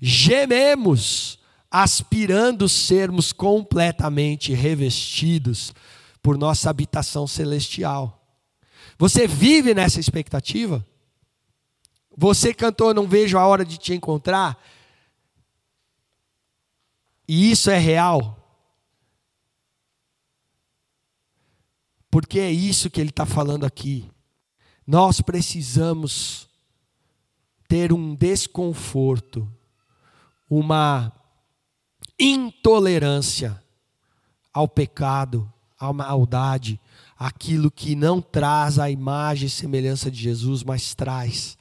[0.00, 1.38] gememos,
[1.70, 5.74] aspirando sermos completamente revestidos
[6.22, 8.22] por nossa habitação celestial.
[8.98, 10.86] Você vive nessa expectativa?
[12.16, 14.62] Você cantou Não Vejo a Hora de Te Encontrar?
[17.26, 18.33] E isso é real?
[22.14, 24.08] Porque é isso que ele está falando aqui.
[24.86, 26.48] Nós precisamos
[27.66, 29.52] ter um desconforto,
[30.48, 31.12] uma
[32.16, 33.60] intolerância
[34.52, 36.80] ao pecado, à maldade,
[37.18, 41.58] aquilo que não traz a imagem e semelhança de Jesus, mas traz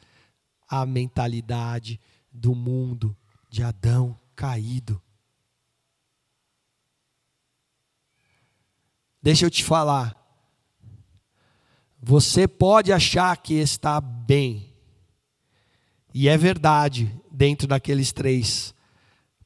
[0.70, 2.00] a mentalidade
[2.32, 3.18] do mundo,
[3.50, 5.02] de Adão caído.
[9.20, 10.23] Deixa eu te falar.
[12.06, 14.76] Você pode achar que está bem,
[16.14, 18.76] e é verdade, dentro daqueles três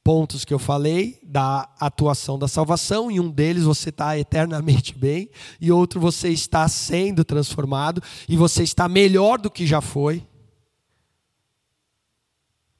[0.02, 5.30] pontos que eu falei, da atuação da salvação, em um deles você está eternamente bem,
[5.60, 10.26] e outro você está sendo transformado, e você está melhor do que já foi.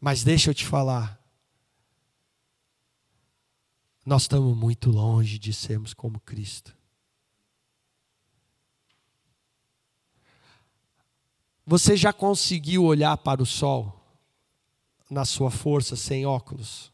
[0.01, 1.23] Mas deixa eu te falar,
[4.05, 6.78] nós estamos muito longe de sermos como Cristo.
[11.69, 13.95] Você já conseguiu olhar para o sol
[15.11, 16.91] na sua força sem óculos?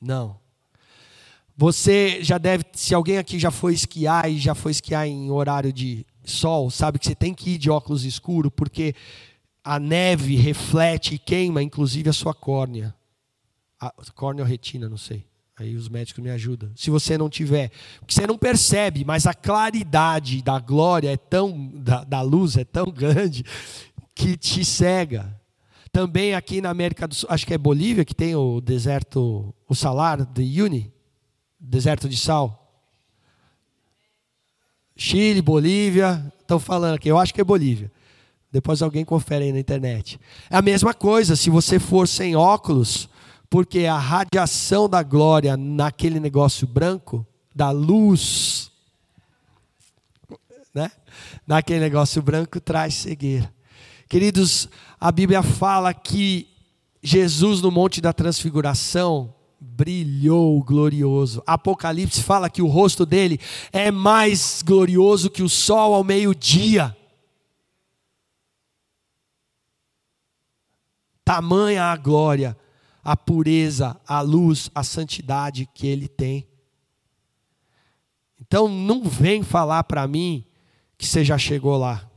[0.00, 0.40] Não.
[1.54, 5.70] Você já deve, se alguém aqui já foi esquiar e já foi esquiar em horário
[5.70, 8.94] de sol, sabe que você tem que ir de óculos escuro porque
[9.62, 12.94] a neve reflete e queima inclusive a sua córnea.
[13.78, 15.26] A córnea ou retina, não sei.
[15.58, 16.70] Aí os médicos me ajudam.
[16.76, 21.70] Se você não tiver, porque você não percebe, mas a claridade da glória é tão
[21.74, 23.42] da, da luz é tão grande
[24.14, 25.34] que te cega.
[25.90, 29.74] Também aqui na América do Sul, acho que é Bolívia que tem o deserto, o
[29.74, 30.92] salar de Uni,
[31.58, 32.62] deserto de sal.
[34.94, 37.90] Chile, Bolívia, estão falando aqui, eu acho que é Bolívia.
[38.52, 40.20] Depois alguém confere aí na internet.
[40.50, 43.08] É a mesma coisa, se você for sem óculos,
[43.48, 48.70] porque a radiação da glória naquele negócio branco, da luz,
[50.74, 50.90] né?
[51.46, 53.52] naquele negócio branco, traz cegueira.
[54.08, 54.68] Queridos,
[55.00, 56.48] a Bíblia fala que
[57.02, 61.42] Jesus no Monte da Transfiguração brilhou glorioso.
[61.46, 63.40] Apocalipse fala que o rosto dele
[63.72, 66.96] é mais glorioso que o sol ao meio-dia.
[71.24, 72.56] Tamanha a glória
[73.06, 76.44] a pureza, a luz, a santidade que ele tem.
[78.40, 80.44] Então não vem falar para mim
[80.98, 82.10] que você já chegou lá.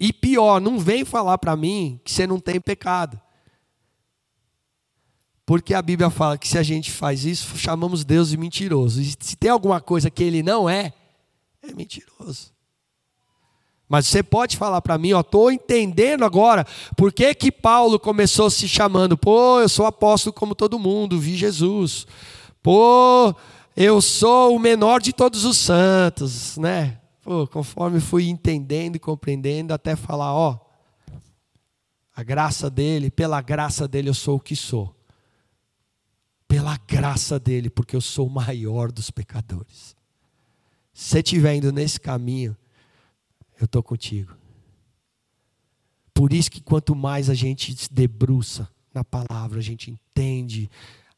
[0.00, 3.20] E pior, não vem falar para mim que você não tem pecado.
[5.44, 9.02] Porque a Bíblia fala que se a gente faz isso, chamamos Deus de mentiroso.
[9.02, 10.94] E se tem alguma coisa que ele não é,
[11.60, 12.54] é mentiroso.
[13.92, 18.48] Mas você pode falar para mim, ó, estou entendendo agora por que, que Paulo começou
[18.48, 22.06] se chamando, pô, eu sou apóstolo como todo mundo, vi Jesus.
[22.62, 23.34] Pô,
[23.76, 27.00] eu sou o menor de todos os santos, né?
[27.20, 30.58] Pô, conforme fui entendendo e compreendendo, até falar, ó,
[32.16, 34.96] a graça dele, pela graça dele eu sou o que sou.
[36.48, 39.94] Pela graça dele, porque eu sou o maior dos pecadores.
[40.94, 42.56] Se você estiver indo nesse caminho,
[43.62, 44.36] eu estou contigo.
[46.12, 50.70] Por isso que quanto mais a gente se debruça na palavra, a gente entende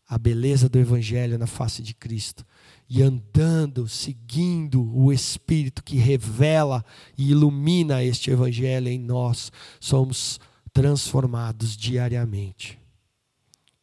[0.08, 2.44] a beleza do Evangelho na face de Cristo.
[2.88, 6.84] E andando, seguindo o Espírito que revela
[7.16, 10.38] e ilumina este Evangelho em nós, somos
[10.72, 12.78] transformados diariamente.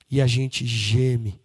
[0.09, 1.41] E a gente geme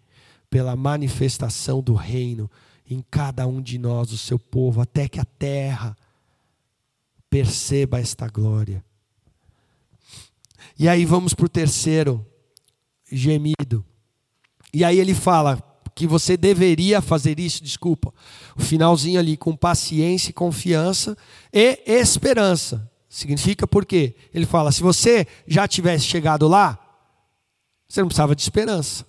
[0.50, 2.50] pela manifestação do reino
[2.88, 5.96] em cada um de nós, o seu povo, até que a terra
[7.30, 8.84] perceba esta glória.
[10.78, 12.24] E aí vamos para o terceiro
[13.10, 13.85] gemido.
[14.72, 15.62] E aí ele fala
[15.94, 18.12] que você deveria fazer isso, desculpa,
[18.54, 21.16] o finalzinho ali, com paciência, confiança
[21.50, 22.90] e esperança.
[23.08, 24.14] Significa por quê?
[24.35, 26.79] Ele fala: se você já tivesse chegado lá,
[27.88, 29.06] você não precisava de esperança.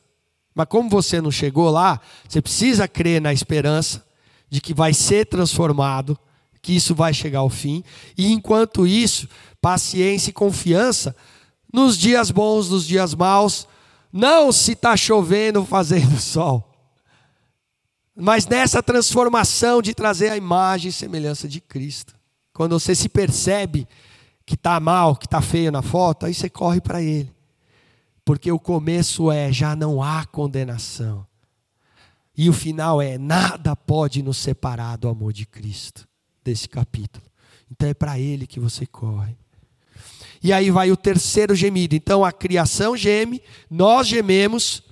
[0.56, 4.06] Mas como você não chegou lá, você precisa crer na esperança
[4.50, 6.18] de que vai ser transformado
[6.68, 7.82] que isso vai chegar ao fim.
[8.18, 9.26] E enquanto isso,
[9.62, 11.16] paciência e confiança
[11.72, 13.66] nos dias bons, nos dias maus,
[14.12, 16.70] não se está chovendo fazendo sol,
[18.14, 22.14] mas nessa transformação de trazer a imagem e semelhança de Cristo.
[22.52, 23.88] Quando você se percebe
[24.46, 27.34] que está mal, que está feio na foto, aí você corre para Ele.
[28.26, 31.26] Porque o começo é: já não há condenação.
[32.36, 36.06] E o final é: nada pode nos separar do amor de Cristo,
[36.48, 37.26] desse capítulo.
[37.70, 39.36] Então é para Ele que você corre.
[40.42, 41.96] E aí vai o terceiro gemido.
[41.96, 44.84] Então a criação geme, nós gememos.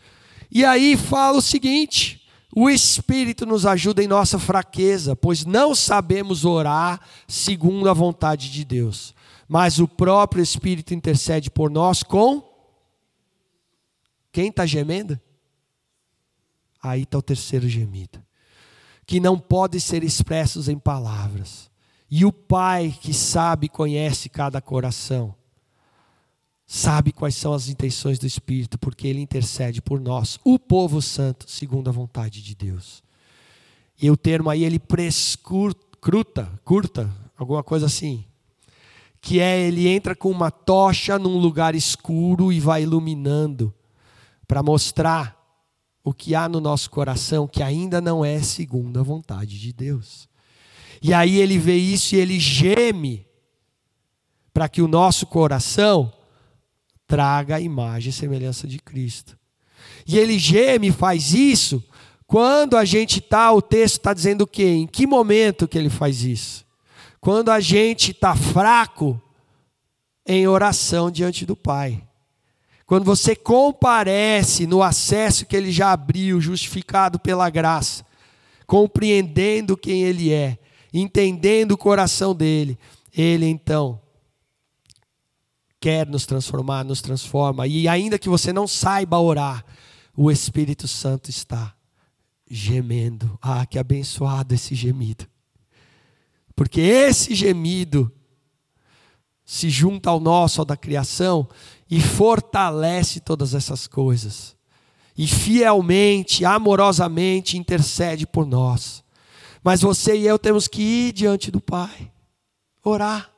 [0.52, 6.44] E aí fala o seguinte: o Espírito nos ajuda em nossa fraqueza, pois não sabemos
[6.44, 9.16] orar segundo a vontade de Deus.
[9.48, 12.44] Mas o próprio Espírito intercede por nós com.
[14.32, 15.18] Quem está gemendo?
[16.84, 18.22] Aí está o terceiro gemido.
[19.06, 21.70] Que não pode ser expressos em palavras
[22.10, 25.36] e o Pai que sabe e conhece cada coração,
[26.66, 31.50] sabe quais são as intenções do Espírito, porque Ele intercede por nós, o povo santo,
[31.50, 33.04] segundo a vontade de Deus.
[34.02, 38.26] E o termo aí, ele prescruta, curta, alguma coisa assim,
[39.22, 43.74] que é ele entra com uma tocha num lugar escuro e vai iluminando,
[44.48, 45.35] para mostrar
[46.06, 50.30] o que há no nosso coração que ainda não é segundo a vontade de Deus.
[51.02, 53.26] E aí ele vê isso e ele geme
[54.54, 56.14] para que o nosso coração
[57.08, 59.38] traga a imagem e semelhança de Cristo.
[60.08, 61.84] E ele geme e faz isso
[62.28, 64.68] quando a gente está, o texto está dizendo o quê?
[64.68, 66.66] Em que momento que ele faz isso?
[67.20, 69.20] Quando a gente está fraco
[70.26, 72.05] em oração diante do Pai.
[72.86, 78.06] Quando você comparece no acesso que ele já abriu, justificado pela graça,
[78.68, 80.60] compreendendo quem ele é,
[80.94, 82.78] entendendo o coração dele,
[83.12, 84.00] ele então
[85.80, 87.68] quer nos transformar, nos transforma.
[87.68, 89.66] E ainda que você não saiba orar,
[90.16, 91.76] o Espírito Santo está
[92.50, 93.38] gemendo.
[93.42, 95.28] Ah, que abençoado esse gemido.
[96.56, 98.12] Porque esse gemido
[99.44, 101.48] se junta ao nosso, ao da criação,
[101.90, 104.56] e fortalece todas essas coisas.
[105.18, 109.04] E fielmente, amorosamente intercede por nós.
[109.64, 112.12] Mas você e eu temos que ir diante do Pai,
[112.84, 113.32] orar.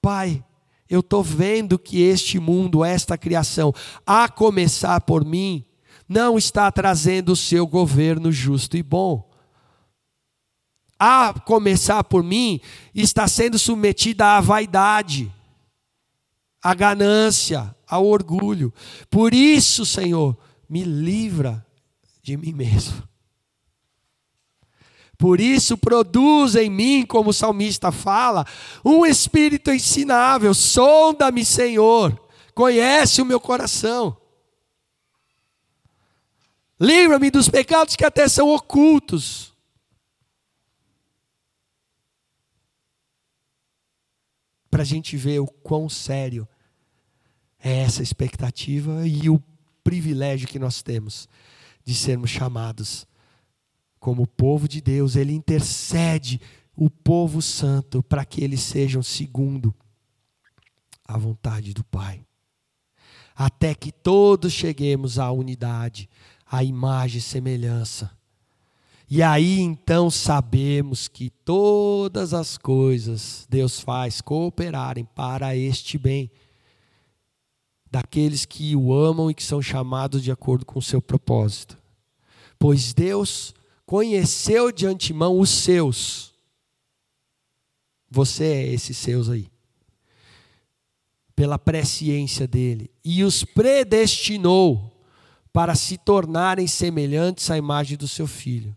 [0.00, 0.44] Pai,
[0.88, 3.72] eu estou vendo que este mundo, esta criação,
[4.06, 5.64] a começar por mim,
[6.08, 9.28] não está trazendo o seu governo justo e bom.
[10.98, 12.60] A começar por mim,
[12.94, 15.32] está sendo submetida à vaidade,
[16.64, 18.72] à ganância, ao orgulho.
[19.10, 20.34] Por isso, Senhor,
[20.66, 21.64] me livra
[22.22, 23.06] de mim mesmo.
[25.18, 28.46] Por isso, produz em mim, como o salmista fala,
[28.82, 30.54] um espírito ensinável.
[30.54, 32.18] Sonda-me, Senhor,
[32.54, 34.16] conhece o meu coração.
[36.80, 39.52] Livra-me dos pecados que até são ocultos.
[44.70, 46.48] Para a gente ver o quão sério
[47.64, 49.42] é essa expectativa e o
[49.82, 51.26] privilégio que nós temos
[51.82, 53.06] de sermos chamados
[53.98, 56.38] como povo de Deus, ele intercede
[56.76, 59.74] o povo santo para que eles sejam segundo
[61.08, 62.22] a vontade do Pai.
[63.34, 66.08] Até que todos cheguemos à unidade,
[66.46, 68.10] à imagem e semelhança.
[69.08, 76.30] E aí então sabemos que todas as coisas Deus faz cooperarem para este bem
[77.94, 81.78] daqueles que o amam e que são chamados de acordo com o seu propósito.
[82.58, 83.54] Pois Deus
[83.86, 86.34] conheceu de antemão os seus.
[88.10, 89.46] Você é esses seus aí.
[91.36, 92.90] Pela presciência dele.
[93.04, 94.90] E os predestinou
[95.52, 98.76] para se tornarem semelhantes à imagem do seu filho,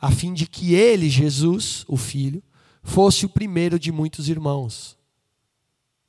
[0.00, 2.40] a fim de que ele, Jesus, o filho,
[2.84, 4.96] fosse o primeiro de muitos irmãos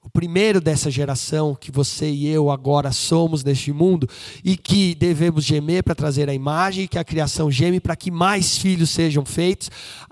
[0.06, 4.08] o primeiro dessa geração que você e eu agora somos neste mundo
[4.44, 8.56] e que devemos gemer para trazer a imagem que a criação geme para que mais
[8.56, 9.72] filhos sejam feitos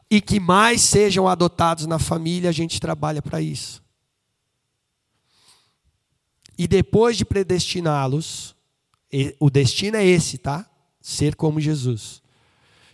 [0.09, 3.83] e que mais sejam adotados na família, a gente trabalha para isso.
[6.57, 8.55] E depois de predestiná-los,
[9.39, 10.67] o destino é esse, tá?
[10.99, 12.19] Ser como Jesus.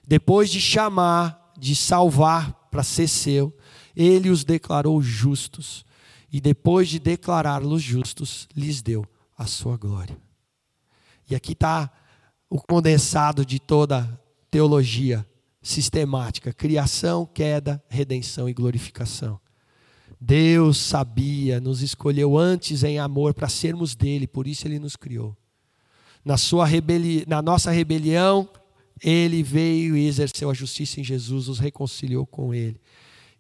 [0.06, 3.58] Depois de chamar, de salvar para ser seu,
[3.96, 5.88] ele os declarou justos
[6.32, 9.06] e depois de declará-los justos, lhes deu
[9.38, 10.18] a sua glória.
[11.30, 11.92] E aqui está
[12.50, 14.20] o condensado de toda
[14.50, 15.26] teologia
[15.62, 19.40] sistemática: criação, queda, redenção e glorificação.
[20.20, 25.36] Deus sabia, nos escolheu antes em amor para sermos dele, por isso ele nos criou.
[26.26, 28.50] Na, sua rebeli na nossa rebelião,
[29.02, 32.82] ele veio e exerceu a justiça em Jesus, nos reconciliou com ele.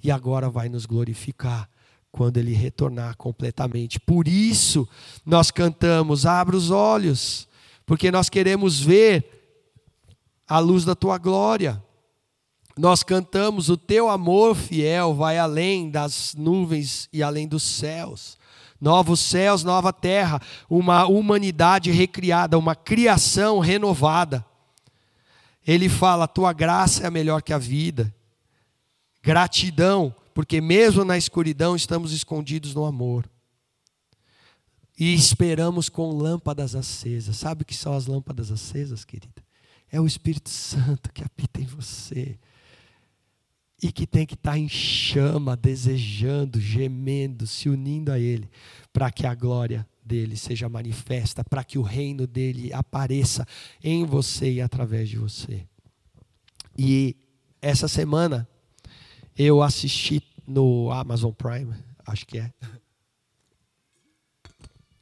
[0.02, 1.70] E agora vai nos glorificar
[2.12, 3.99] quando ele retornar completamente.
[3.99, 4.88] Por isso,
[5.26, 7.47] nós cantamos: abra os olhos,
[7.86, 9.39] porque nós queremos ver
[10.47, 11.82] a luz da tua glória.
[12.78, 18.38] Nós cantamos: o teu amor fiel vai além das nuvens e além dos céus.
[18.82, 24.45] Novos céus, nova terra, uma humanidade recriada, uma criação renovada.
[25.68, 28.14] Ele fala: tua graça é melhor que a vida.
[29.22, 33.30] Gratidão, porque mesmo na escuridão estamos escondidos no amor.
[34.98, 37.38] E esperamos com lâmpadas acesas.
[37.38, 39.42] Sabe o que são as lâmpadas acesas, querida?
[39.92, 42.38] É o Espírito Santo que habita em você
[43.82, 48.50] e que tem que estar em chama, desejando, gemendo, se unindo a Ele,
[48.92, 53.48] para que a glória dele seja manifesta, para que o reino dele apareça
[53.82, 55.66] em você e através de você.
[56.78, 57.16] E
[57.62, 58.48] essa semana
[59.40, 61.74] eu assisti no Amazon Prime,
[62.06, 62.52] acho que é.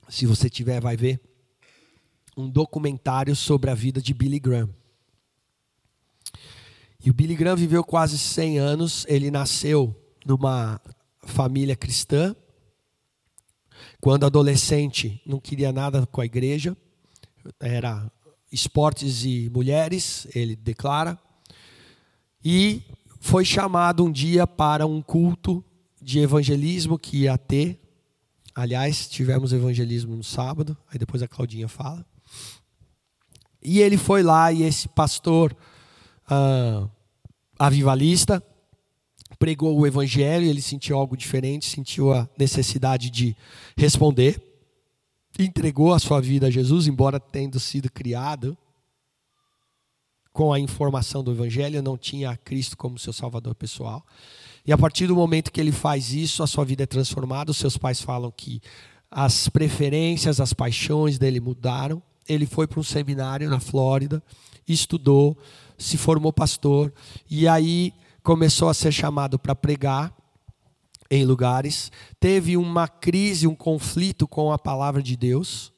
[0.08, 1.20] Se você tiver, vai ver
[2.38, 4.70] um documentário sobre a vida de Billy Graham.
[7.04, 9.06] E o Billy Graham viveu quase 100 anos.
[9.10, 10.80] Ele nasceu numa
[11.24, 12.36] família cristã.
[14.00, 16.78] Quando adolescente, não queria nada com a igreja.
[17.60, 18.12] Era
[18.52, 21.20] esportes e mulheres, ele declara.
[22.46, 22.84] E
[23.20, 25.64] foi chamado um dia para um culto
[26.02, 27.80] de evangelismo que ia ter.
[28.56, 32.06] Aliás, tivemos evangelismo no sábado, aí depois a Claudinha fala.
[33.62, 35.56] E ele foi lá e esse pastor
[36.32, 36.90] uh,
[37.60, 38.42] avivalista,
[39.38, 43.36] pregou o evangelho, ele sentiu algo diferente, sentiu a necessidade de
[43.76, 44.42] responder,
[45.38, 48.58] entregou a sua vida a Jesus, embora tendo sido criado
[50.38, 54.06] com a informação do evangelho, não tinha Cristo como seu salvador pessoal.
[54.64, 57.50] E a partir do momento que ele faz isso, a sua vida é transformada.
[57.50, 58.62] Os seus pais falam que
[59.10, 62.04] as preferências, as paixões dele mudaram.
[62.30, 64.22] Ele foi para um seminário na Flórida,
[64.68, 65.36] estudou,
[65.76, 66.94] se formou pastor
[67.28, 70.16] e aí começou a ser chamado para pregar
[71.10, 71.92] em lugares.
[72.20, 75.74] Teve uma crise, um conflito com a palavra de Deus,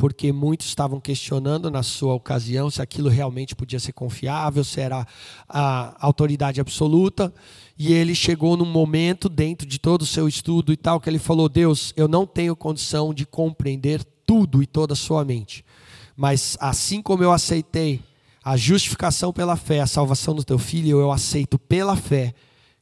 [0.00, 5.06] porque muitos estavam questionando na sua ocasião se aquilo realmente podia ser confiável, se era
[5.46, 7.30] a autoridade absoluta.
[7.78, 11.18] E ele chegou num momento, dentro de todo o seu estudo e tal, que ele
[11.18, 15.62] falou: Deus, eu não tenho condição de compreender tudo e toda a sua mente.
[16.16, 18.00] Mas assim como eu aceitei
[18.42, 22.32] a justificação pela fé, a salvação do teu filho, eu aceito pela fé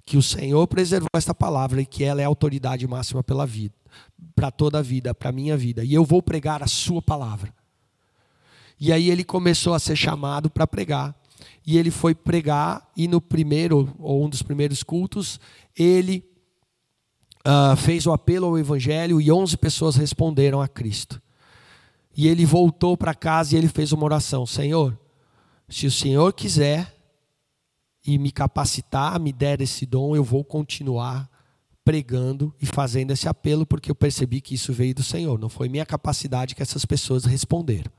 [0.07, 3.75] que o Senhor preservou esta palavra e que ela é a autoridade máxima pela vida,
[4.35, 5.85] para toda a vida, para a minha vida.
[5.85, 7.53] E eu vou pregar a sua palavra.
[8.81, 11.15] E aí ele começou a ser chamado para pregar.
[11.67, 15.39] E ele foi pregar, e no primeiro, ou um dos primeiros cultos,
[15.77, 16.25] ele
[17.47, 21.21] uh, fez o apelo ao Evangelho e 11 pessoas responderam a Cristo.
[22.17, 24.99] E ele voltou para casa e ele fez uma oração: Senhor,
[25.69, 26.95] se o Senhor quiser
[28.05, 31.29] e me capacitar, me der esse dom, eu vou continuar
[31.89, 35.39] pregando e fazendo esse apelo, porque eu percebi que isso veio do Senhor.
[35.39, 37.91] Não foi minha capacidade que essas pessoas responderam.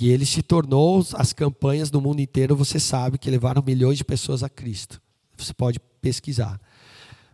[0.00, 4.04] E ele se tornou, as campanhas no mundo inteiro, você sabe que levaram milhões de
[4.06, 5.02] pessoas a Cristo.
[5.36, 6.58] Você pode pesquisar.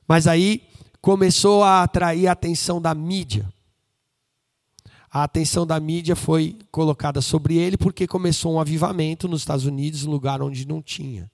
[0.08, 0.60] Mas aí
[1.00, 3.48] começou a atrair a atenção da mídia
[5.12, 10.04] a atenção da mídia foi colocada sobre ele porque começou um avivamento nos Estados Unidos,
[10.04, 11.30] um lugar onde não tinha.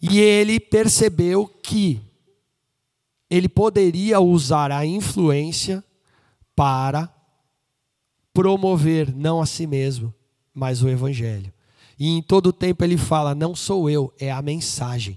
[0.00, 2.00] E ele percebeu que
[3.30, 5.84] ele poderia usar a influência
[6.56, 7.08] para
[8.34, 10.12] promover não a si mesmo,
[10.52, 11.52] mas o evangelho.
[11.98, 15.16] E em todo tempo ele fala: não sou eu, é a mensagem.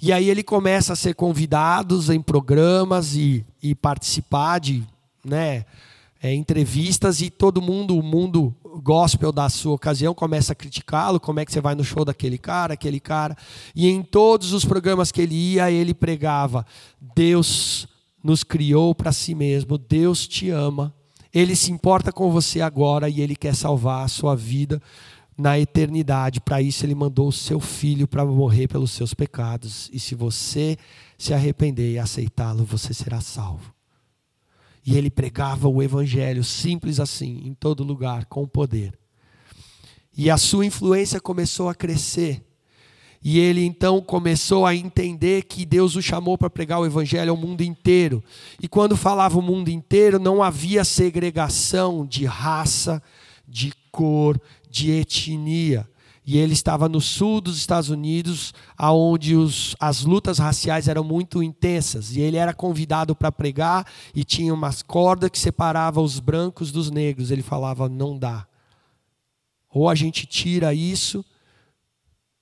[0.00, 4.86] E aí ele começa a ser convidado em programas e, e participar de
[5.24, 5.64] né,
[6.22, 11.40] é, entrevistas e todo mundo, o mundo gospel da sua ocasião começa a criticá-lo, como
[11.40, 13.36] é que você vai no show daquele cara, aquele cara.
[13.74, 16.66] E em todos os programas que ele ia, ele pregava:
[17.14, 17.88] Deus
[18.22, 20.94] nos criou para si mesmo, Deus te ama,
[21.32, 24.82] Ele se importa com você agora e Ele quer salvar a sua vida
[25.36, 26.40] na eternidade.
[26.40, 29.88] Para isso, Ele mandou o seu filho para morrer pelos seus pecados.
[29.92, 30.76] E se você
[31.16, 33.77] se arrepender e aceitá-lo, você será salvo.
[34.88, 38.98] E ele pregava o evangelho simples assim, em todo lugar, com poder.
[40.16, 42.42] E a sua influência começou a crescer.
[43.22, 47.36] E ele então começou a entender que Deus o chamou para pregar o evangelho ao
[47.36, 48.24] mundo inteiro.
[48.62, 53.02] E quando falava o mundo inteiro, não havia segregação de raça,
[53.46, 55.86] de cor, de etnia.
[56.30, 61.42] E ele estava no sul dos Estados Unidos, aonde os, as lutas raciais eram muito
[61.42, 62.14] intensas.
[62.14, 66.90] E ele era convidado para pregar e tinha umas cordas que separavam os brancos dos
[66.90, 67.30] negros.
[67.30, 68.46] Ele falava: não dá.
[69.70, 71.24] Ou a gente tira isso,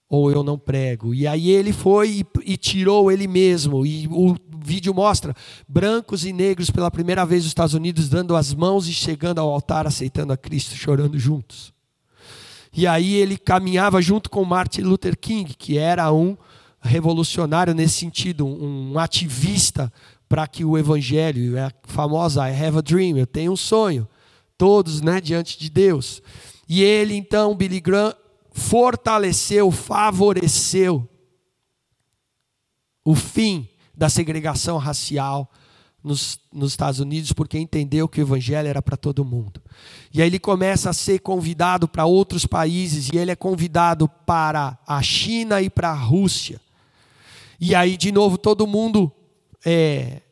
[0.09, 1.15] ou eu não prego.
[1.15, 3.87] E aí ele foi e, e, tirou ele mesmo.
[3.87, 4.35] E o
[4.65, 5.33] vídeo mostra
[5.69, 9.49] brancos e negros pela primeira vez nos Estados Unidos dando as mãos e chegando ao
[9.49, 11.76] altar aceitando a Cristo, chorando juntos.
[12.77, 16.37] E aí ele caminhava junto com Martin Luther King, que era um
[16.79, 19.91] revolucionário nesse sentido, um ativista
[20.29, 24.07] para que o evangelho, é a famosa I have a dream, eu tenho um sonho,
[24.59, 26.21] todos, né, diante de Deus.
[26.69, 28.15] E ele então, Billy Graham,
[28.53, 31.09] fortaleceu, favoreceu
[33.03, 35.51] o fim da segregação racial
[36.07, 39.61] nos, nos, Estados Unidos, porque entendeu que o evangelho era para todo mundo.
[40.15, 44.79] E aí ele começa a ser convidado para outros países, e ele é convidado para
[44.87, 46.61] a China e para a Rússia.
[47.61, 49.11] E aí, de novo, todo mundo
[49.65, 50.23] é,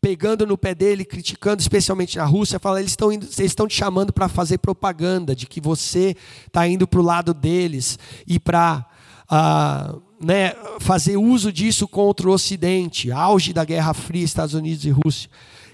[0.00, 4.12] pegando no pé dele, criticando, especialmente na Rússia, fala: eles estão, eles estão te chamando
[4.12, 8.84] para fazer propaganda de que você está indo para o lado deles e para
[9.30, 14.90] uh, né, fazer uso disso contra o Ocidente, auge da Guerra Fria, Estados Unidos e
[14.90, 15.30] Rússia.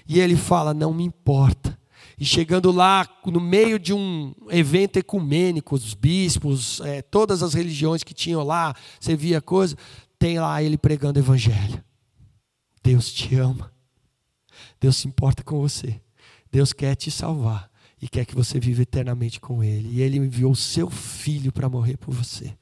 [0.07, 1.77] E ele fala: não me importa.
[2.19, 8.03] E chegando lá, no meio de um evento ecumênico, os bispos, é, todas as religiões
[8.03, 9.75] que tinham lá, você via coisa,
[10.17, 11.83] tem lá ele pregando evangelho.
[12.81, 13.71] Deus te ama.
[14.79, 16.01] Deus se importa com você.
[16.51, 17.69] Deus quer te salvar
[18.01, 19.89] e quer que você viva eternamente com Ele.
[19.97, 22.57] E Ele enviou o seu filho para morrer por você.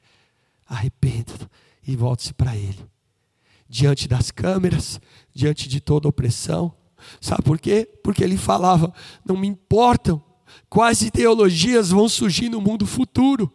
[0.68, 1.32] Arrependa
[1.86, 2.84] e volte-se para Ele.
[3.68, 5.00] Diante das câmeras,
[5.34, 6.74] diante de toda opressão.
[7.20, 7.88] Sabe por quê?
[8.02, 8.92] Porque Ele falava:
[9.24, 10.22] não me importam
[10.68, 13.52] quais ideologias vão surgir no mundo futuro.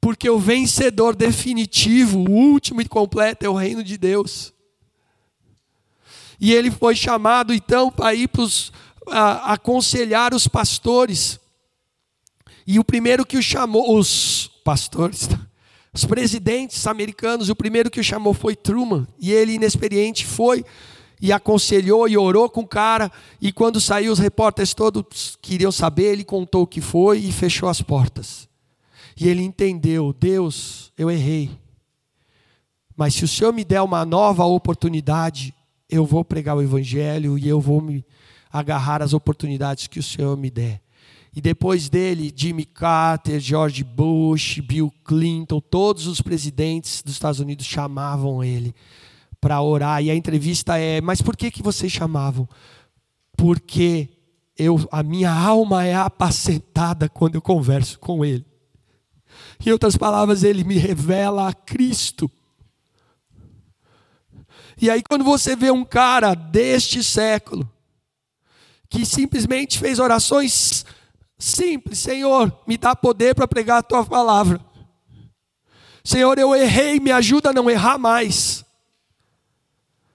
[0.00, 4.52] Porque o vencedor definitivo, o último e completo, é o reino de Deus.
[6.40, 8.72] E ele foi chamado então para ir pros,
[9.08, 11.38] a, aconselhar os pastores.
[12.66, 15.28] E o primeiro que o chamou, os pastores,
[15.92, 19.06] os presidentes americanos, o primeiro que o chamou foi Truman.
[19.18, 20.64] E ele, inexperiente, foi
[21.20, 23.10] e aconselhou e orou com o cara.
[23.40, 26.12] E quando saiu, os repórteres todos queriam saber.
[26.12, 28.48] Ele contou o que foi e fechou as portas.
[29.16, 31.50] E ele entendeu: Deus, eu errei.
[32.96, 35.54] Mas se o Senhor me der uma nova oportunidade,
[35.88, 38.04] eu vou pregar o Evangelho e eu vou me
[38.52, 40.80] agarrar às oportunidades que o Senhor me der.
[41.34, 47.66] E depois dele, Jimmy Carter, George Bush, Bill Clinton, todos os presidentes dos Estados Unidos
[47.66, 48.74] chamavam ele
[49.40, 50.02] para orar.
[50.02, 52.48] E a entrevista é: Mas por que, que vocês chamavam?
[53.36, 54.08] Porque
[54.58, 58.44] eu, a minha alma é apacentada quando eu converso com ele.
[59.64, 62.28] Em outras palavras, ele me revela a Cristo.
[64.80, 67.70] E aí, quando você vê um cara deste século,
[68.88, 70.84] que simplesmente fez orações
[71.40, 74.60] simples: Senhor, me dá poder para pregar a tua palavra.
[76.04, 78.64] Senhor, eu errei, me ajuda a não errar mais.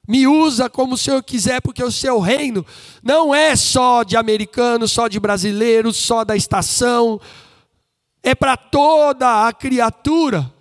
[0.07, 2.65] Me usa como o Senhor quiser, porque o seu reino
[3.01, 7.19] não é só de americanos, só de brasileiros, só da estação,
[8.21, 10.51] é para toda a criatura.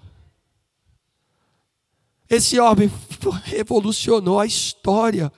[2.29, 2.91] Esse homem
[3.45, 5.31] revolucionou a história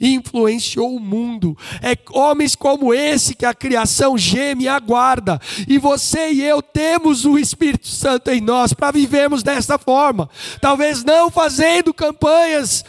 [0.00, 1.56] influenciou o mundo.
[1.82, 5.40] É homens como esse que a criação geme e aguarda.
[5.66, 10.28] E você e eu temos o Espírito Santo em nós para vivermos dessa forma.
[10.60, 12.84] Talvez não fazendo campanhas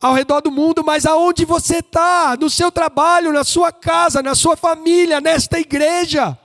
[0.00, 4.34] ao redor do mundo, mas aonde você está, no seu trabalho, na sua casa, na
[4.34, 6.36] sua família, nesta igreja.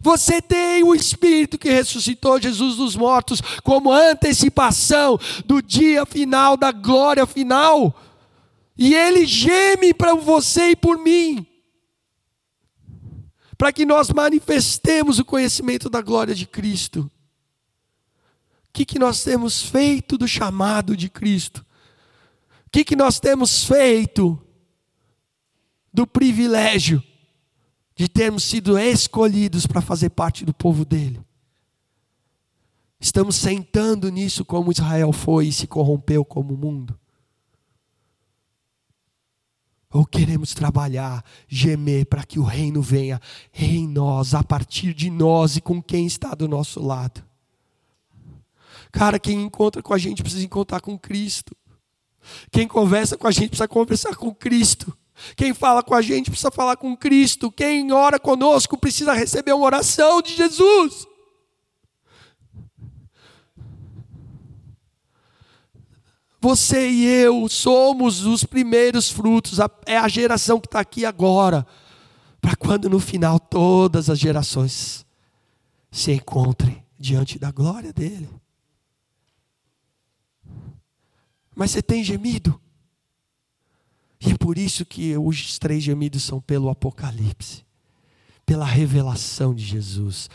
[0.00, 6.72] Você tem o Espírito que ressuscitou Jesus dos mortos como antecipação do dia final, da
[6.72, 7.94] glória final.
[8.80, 11.46] E ele geme para você e por mim,
[13.58, 17.10] para que nós manifestemos o conhecimento da glória de Cristo.
[18.68, 21.58] O que, que nós temos feito do chamado de Cristo?
[22.66, 24.40] O que, que nós temos feito
[25.92, 27.02] do privilégio
[27.94, 31.20] de termos sido escolhidos para fazer parte do povo dele.
[32.98, 36.99] Estamos sentando nisso como Israel foi e se corrompeu como o mundo.
[39.92, 43.20] Ou queremos trabalhar, gemer para que o reino venha
[43.52, 47.24] em nós, a partir de nós e com quem está do nosso lado.
[48.92, 51.56] Cara, quem encontra com a gente precisa encontrar com Cristo.
[52.50, 54.96] Quem conversa com a gente precisa conversar com Cristo.
[55.36, 57.50] Quem fala com a gente precisa falar com Cristo.
[57.50, 61.06] Quem ora conosco precisa receber uma oração de Jesus.
[66.40, 71.66] Você e eu somos os primeiros frutos, é a geração que está aqui agora,
[72.40, 75.04] para quando no final todas as gerações
[75.90, 78.28] se encontrem diante da glória dele.
[81.54, 82.58] Mas você tem gemido?
[84.18, 87.66] E é por isso que os três gemidos são pelo Apocalipse,
[88.46, 90.30] pela revelação de Jesus.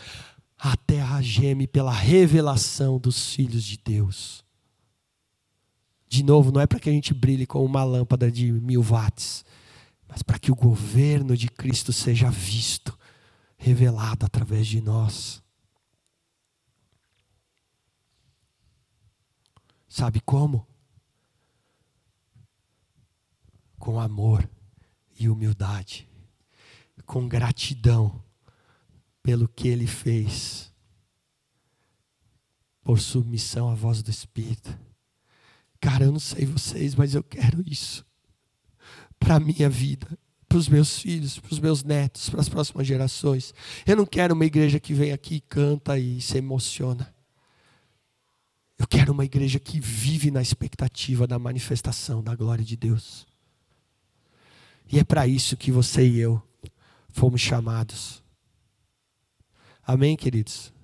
[0.55, 4.44] A terra geme pela revelação dos filhos de Deus.
[6.15, 9.43] De novo, não é para que a gente brilhe com uma lâmpada de mil watts,
[10.07, 12.97] mas para que o governo de Cristo seja visto,
[13.57, 15.43] revelado através de nós.
[19.89, 20.65] Sabe como?
[23.77, 24.49] com amor
[25.19, 26.09] e humildade,
[27.05, 28.23] com gratidão
[29.21, 30.73] pelo que ele fez,
[32.81, 34.75] por submissão à voz do Espírito.
[35.85, 38.03] Cara, eu não sei vocês, mas eu quero isso
[39.19, 40.17] para a minha vida,
[40.49, 43.53] para os meus filhos, para os meus netos, para as próximas gerações.
[43.85, 47.13] Eu não quero uma igreja que vem aqui, canta e se emociona.
[48.79, 53.27] Eu quero uma igreja que vive na expectativa da manifestação da glória de Deus.
[54.91, 56.41] E é para isso que você e eu
[57.09, 58.23] fomos chamados.
[59.85, 60.74] Amém, queridos?